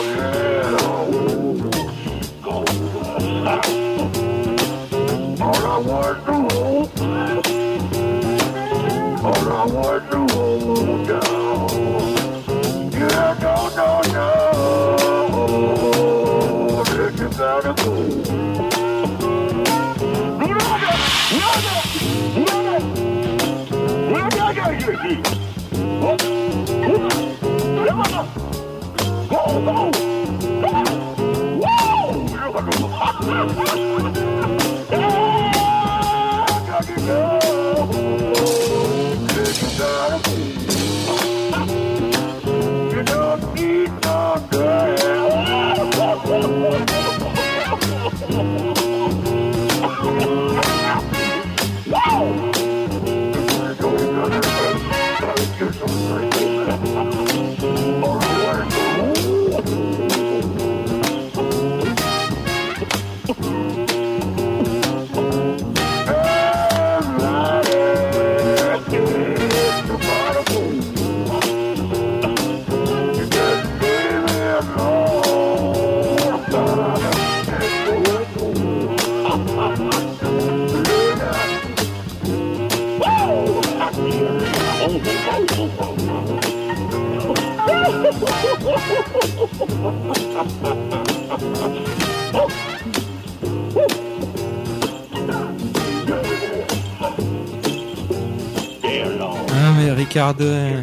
Ah 98.84 99.72
mais 99.78 99.91
Ricardo, 99.91 100.43
euh, 100.45 100.82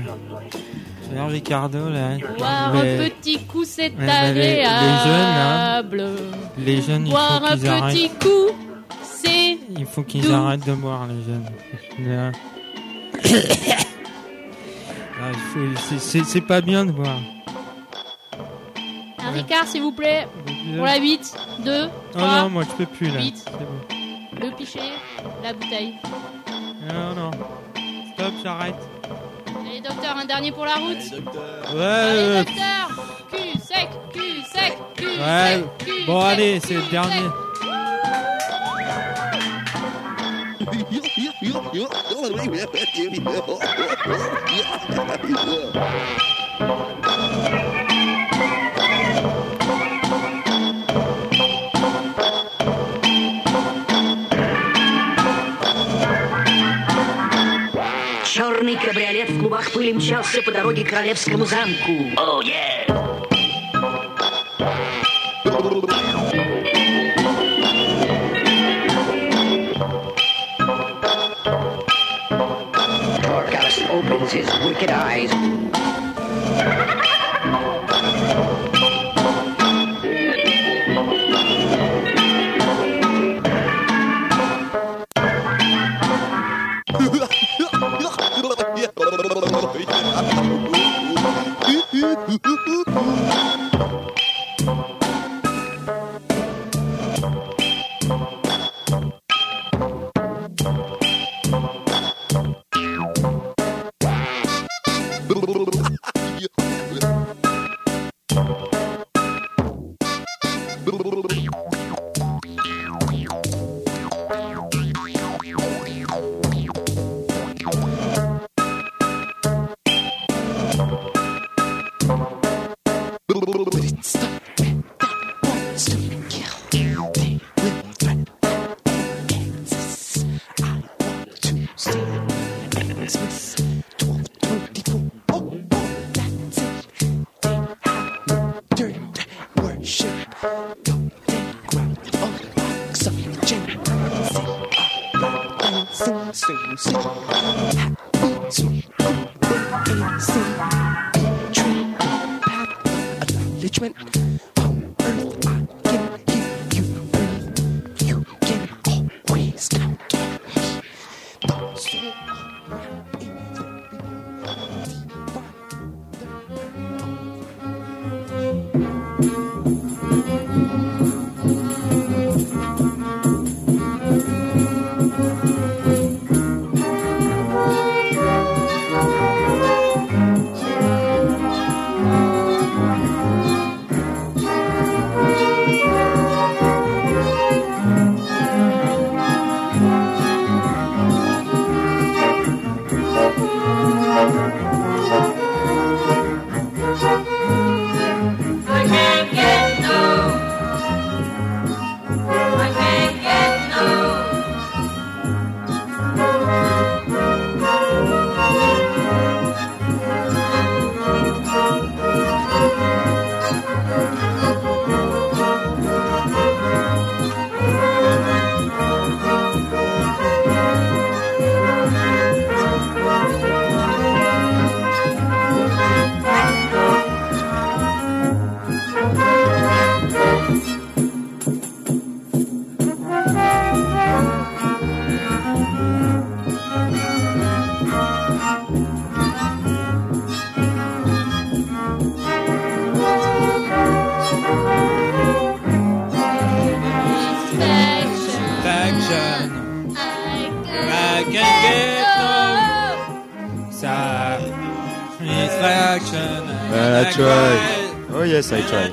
Ricardo 1.28 1.89
là. 1.91 2.16
Boire 2.39 2.72
mais- 2.74 2.99
un 3.07 3.09
petit 3.11 3.39
coup, 3.45 3.64
c'est 3.64 3.91
Ouais, 3.91 3.93
mais 3.99 4.33
les- 4.35 4.41
les 4.57 4.64
jeunes, 4.64 4.66
agréable. 5.37 6.05
Les 6.59 6.83
jeunes, 6.83 7.07
il 7.07 7.11
Boire 7.11 7.39
faut 7.41 7.47
un 7.47 7.57
qu'ils 7.57 7.68
arrêtent. 7.68 7.95
petit 7.95 8.09
coup, 8.09 8.51
c'est 9.03 9.59
Il 9.78 9.87
faut 9.87 10.03
qu'ils 10.03 10.22
doux. 10.22 10.33
arrêtent 10.33 10.66
de 10.66 10.72
boire 10.74 11.07
les 11.07 11.22
jeunes. 11.22 11.47
Là. 12.09 12.33
C'est- 15.98 16.40
pas 16.40 16.61
bien 16.61 16.84
de 16.86 16.92
boire. 16.92 17.18
Un 19.18 19.30
Ricard, 19.32 19.66
s'il 19.66 19.82
vous 19.82 19.92
plaît. 19.92 20.26
Pour 20.76 20.84
la 20.86 20.96
8, 20.98 21.36
2, 21.64 21.88
Oh 21.88 22.18
3, 22.18 22.40
non, 22.42 22.50
moi 22.50 22.62
je 22.64 22.76
peux 22.76 22.86
plus 22.86 23.09
là. 23.09 23.20
Huit. 23.20 23.36
C'est 23.44 23.50
bon. 23.59 24.46
le 24.46 24.50
pichet, 24.57 24.80
la 25.42 25.53
bouteille. 25.53 25.94
Non, 26.88 27.14
non. 27.14 27.30
Stop, 28.14 28.32
j'arrête. 28.42 28.74
Allez, 29.61 29.80
docteur, 29.80 30.16
un 30.16 30.24
dernier 30.24 30.53
pour 30.53 30.64
la 30.64 30.74
route. 30.74 30.96
Ouais, 30.96 31.80
Allez, 31.80 32.18
euh, 32.18 32.44
docteur. 32.44 33.07
Cul 33.30 33.59
sec, 33.61 33.88
cul 34.12 34.42
sec, 34.53 34.76
cul 34.96 35.05
ouais. 35.07 35.55
sec, 35.55 35.64
cul 35.78 36.05
Bon, 36.07 36.20
sec, 36.22 36.30
allez, 36.32 36.61
c'est 36.61 36.74
le 36.74 36.82
dernier. 36.90 37.12
sec. 37.14 37.30
Черный 58.24 58.76
кабриолет 58.76 59.30
в 59.30 59.40
клубах 59.40 59.72
пыли 59.72 59.92
мчался 59.94 60.42
по 60.42 60.52
дороге 60.52 60.84
к 60.84 60.90
королевскому 60.90 61.44
замку. 61.44 61.92
Oh 62.16 62.40
yeah! 62.42 63.02
Opens 73.93 74.32
his 74.32 74.49
wicked 74.64 74.90
eyes. 74.90 75.30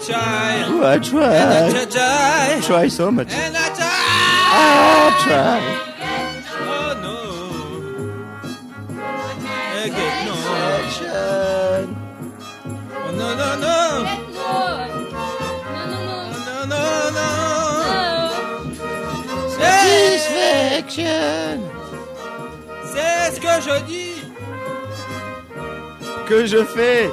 yes, 0.07 0.09
I 0.09 0.11
try. 0.11 0.19
try. 0.59 0.63
Oh, 0.67 0.83
And 0.83 0.85
I 0.85 0.99
try. 0.99 1.85
try. 1.91 2.57
I 2.57 2.59
try 2.61 2.87
so 2.89 3.11
much. 3.11 3.31
And 3.33 3.57
I 3.57 3.59
try. 3.79 4.03
I 4.51 4.53
try. 5.25 5.61
Oh 6.61 6.91
no. 7.03 7.17
I 9.81 9.83
get 9.97 10.13
no. 10.25 10.33
Oh, 12.95 13.11
no, 13.11 13.27
no, 13.41 13.49
no. 13.65 13.79
No, 16.45 16.57
no, 16.73 16.85
no. 17.17 17.29
Satisfaction. 19.57 21.55
C'est 22.93 23.25
ce 23.35 23.39
que 23.39 23.55
je 23.61 23.79
dis. 23.85 24.15
Que 26.27 26.45
je 26.45 26.63
fais 26.63 27.09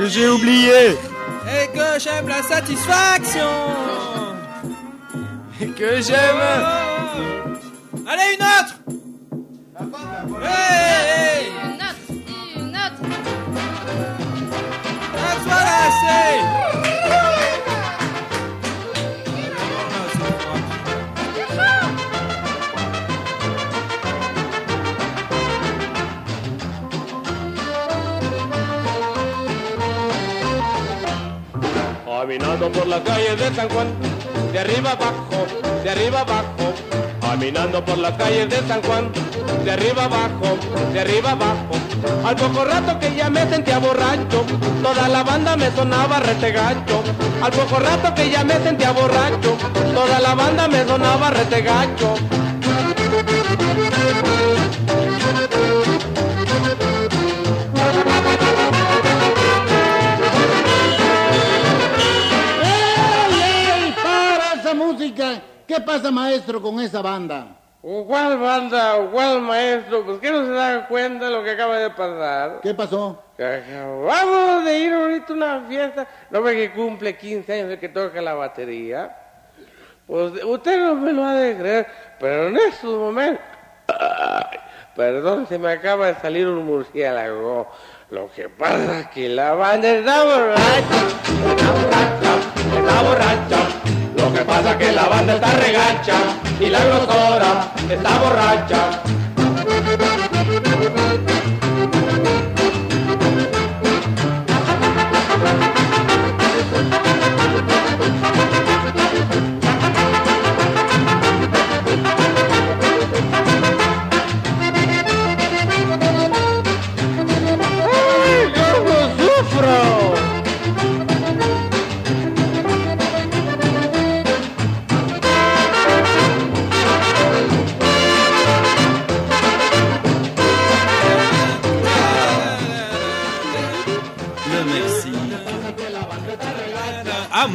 que 0.00 0.08
j'ai 0.08 0.28
oublié 0.28 0.96
Et 1.46 1.66
que 1.76 1.98
j'aime 1.98 2.28
la 2.28 2.42
satisfaction. 2.42 3.50
Et 5.60 5.66
que 5.66 6.00
j'aime. 6.00 6.79
Por 32.74 32.86
las 32.86 33.00
calles 33.00 33.38
de 33.38 33.54
San 33.54 33.68
Juan, 33.68 33.88
de 34.52 34.58
arriba 34.58 34.92
abajo, 34.92 35.46
de 35.82 35.90
arriba 35.90 36.20
abajo. 36.20 36.72
Caminando 37.20 37.84
por 37.84 37.98
las 37.98 38.16
calles 38.16 38.48
de 38.48 38.56
San 38.66 38.82
Juan, 38.82 39.10
de 39.64 39.70
arriba 39.70 40.04
abajo, 40.04 40.58
de 40.92 41.00
arriba 41.00 41.32
abajo. 41.32 41.74
Al 42.24 42.36
poco 42.36 42.64
rato 42.64 42.98
que 42.98 43.14
ya 43.14 43.30
me 43.30 43.48
sentía 43.48 43.78
borracho, 43.78 44.44
toda 44.82 45.08
la 45.08 45.22
banda 45.22 45.56
me 45.56 45.70
sonaba 45.70 46.20
retegacho. 46.20 47.02
Al 47.42 47.52
poco 47.52 47.78
rato 47.78 48.14
que 48.14 48.30
ya 48.30 48.44
me 48.44 48.54
sentía 48.60 48.92
borracho, 48.92 49.56
toda 49.94 50.20
la 50.20 50.34
banda 50.34 50.68
me 50.68 50.84
sonaba 50.84 51.30
retegacho. 51.30 52.14
Música! 65.20 65.42
¿Qué 65.66 65.80
pasa, 65.80 66.10
maestro, 66.10 66.60
con 66.60 66.80
esa 66.80 67.00
banda? 67.02 67.56
¿Cuál 67.80 68.38
banda 68.38 68.96
o 68.96 69.10
cuál 69.10 69.40
maestro? 69.40 70.04
Pues 70.04 70.18
que 70.18 70.30
no 70.30 70.44
se 70.44 70.52
dan 70.52 70.86
cuenta 70.86 71.26
de 71.26 71.30
lo 71.30 71.44
que 71.44 71.52
acaba 71.52 71.78
de 71.78 71.90
pasar. 71.90 72.60
¿Qué 72.62 72.74
pasó? 72.74 73.22
Acabamos 73.38 74.64
de 74.64 74.78
ir 74.78 74.92
ahorita 74.92 75.32
a 75.32 75.36
una 75.36 75.60
fiesta. 75.66 76.06
¿No 76.30 76.42
ve 76.42 76.54
que 76.56 76.72
cumple 76.72 77.16
15 77.16 77.52
años 77.52 77.70
el 77.70 77.78
que 77.78 77.88
toca 77.88 78.20
la 78.20 78.34
batería? 78.34 79.16
Pues 80.06 80.44
usted 80.44 80.78
no 80.78 80.94
me 80.96 81.12
lo 81.12 81.24
ha 81.24 81.34
de 81.34 81.56
creer, 81.56 81.86
pero 82.18 82.48
en 82.48 82.56
estos 82.56 82.98
momentos... 82.98 83.44
Perdón, 84.96 85.46
se 85.48 85.56
me 85.56 85.70
acaba 85.70 86.08
de 86.08 86.14
salir 86.16 86.48
un 86.48 86.66
murciélago. 86.66 87.70
Lo 88.10 88.30
que 88.32 88.48
pasa 88.48 89.00
es 89.00 89.06
que 89.08 89.28
la 89.28 89.54
banda 89.54 89.88
está 89.88 90.24
borracha. 90.24 90.80
Está 91.48 91.70
borracha, 91.70 92.34
está 92.76 93.02
borracha. 93.02 93.69
Lo 94.30 94.38
que 94.38 94.44
pasa 94.44 94.70
es 94.70 94.76
que 94.76 94.92
la 94.92 95.08
banda 95.08 95.34
está 95.34 95.50
regacha. 95.56 96.14
Y 96.60 96.66
la 96.66 96.84
grosora 96.84 97.72
está 97.90 98.18
borracha. 98.20 99.02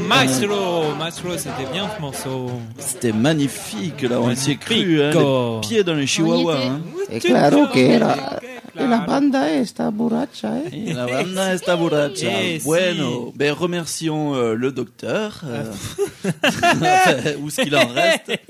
Maestro 0.08 0.96
Maestro, 0.98 1.30
c'était 1.38 1.72
bien 1.72 1.90
ce 1.96 2.02
morceau. 2.02 2.52
C'était 2.78 3.12
magnifique, 3.12 4.02
là, 4.04 4.20
on 4.22 4.36
s'y 4.36 4.52
est 4.52 4.56
cru, 4.56 5.02
hein, 5.02 5.12
les 5.14 5.68
pieds 5.68 5.84
dans 5.84 5.94
le 5.94 6.06
chihuahua. 6.06 6.58
Hein. 6.58 6.82
Eh, 7.10 7.20
claro 7.20 7.68
que 7.68 7.80
era. 7.80 8.16
Y 8.78 8.88
la 8.88 9.00
banda 9.06 9.52
está 9.54 9.90
borracha, 9.90 10.58
¿eh? 10.72 10.90
Et 10.90 10.94
la 10.94 11.06
banda 11.06 11.54
está 11.54 11.76
borracha. 11.76 12.42
Eh, 12.44 12.60
bueno, 12.64 13.32
ben 13.36 13.52
remercions 13.54 14.34
euh, 14.36 14.54
le 14.56 14.72
docteur. 14.72 15.42
euh, 15.46 15.72
enfin, 16.44 17.14
où 17.42 17.48
est-ce 17.48 17.62
qu'il 17.62 17.76
en 17.76 17.88
reste 17.88 18.32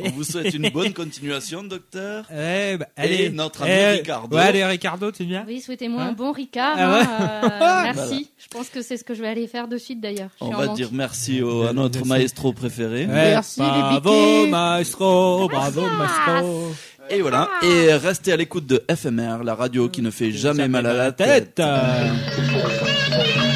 On 0.00 0.10
vous 0.10 0.22
souhaite 0.22 0.54
une 0.54 0.68
bonne 0.70 0.92
continuation, 0.92 1.64
docteur. 1.64 2.24
Eh, 2.30 2.76
bah, 2.76 2.86
Et 2.98 3.00
allez, 3.00 3.30
notre 3.30 3.62
ami 3.62 3.72
Eh, 3.72 3.88
Ricardo. 3.98 4.36
Ouais, 4.36 4.42
allez, 4.42 4.64
Ricardo, 4.64 5.10
tu 5.10 5.24
viens 5.24 5.44
Oui, 5.46 5.60
souhaitez-moi 5.60 6.02
Hein 6.02 6.08
un 6.10 6.12
bon 6.12 6.30
Ricard. 6.30 6.74
Ah 6.76 6.92
ouais 6.92 7.00
hein, 7.02 7.40
euh, 7.42 7.82
merci. 7.94 7.96
Voilà. 7.96 8.20
Je 8.38 8.46
pense 8.48 8.68
que 8.68 8.82
c'est 8.82 8.96
ce 8.96 9.02
que 9.04 9.14
je 9.14 9.22
vais 9.22 9.28
aller 9.28 9.46
faire 9.48 9.66
de 9.66 9.76
suite 9.76 10.00
d'ailleurs. 10.00 10.30
On 10.40 10.50
va 10.50 10.68
dire 10.68 10.90
merci 10.92 11.42
au- 11.42 11.62
à 11.66 11.72
notre 11.72 12.04
maestro 12.06 12.52
préféré. 12.52 13.06
Ouais, 13.06 13.36
bravo, 13.56 14.46
maestro, 14.46 15.48
bravo, 15.48 15.80
maestro. 15.82 16.72
Et 17.10 17.20
voilà. 17.22 17.48
Et 17.62 17.92
restez 17.94 18.32
à 18.32 18.36
l'écoute 18.36 18.66
de 18.66 18.82
FMR, 18.94 19.42
la 19.44 19.54
radio 19.54 19.88
qui 19.88 20.02
ne 20.02 20.10
fait 20.10 20.30
jamais 20.30 20.68
mal 20.68 20.86
à 20.86 20.92
la 20.92 21.12
tête. 21.12 21.54
tête. 21.54 23.47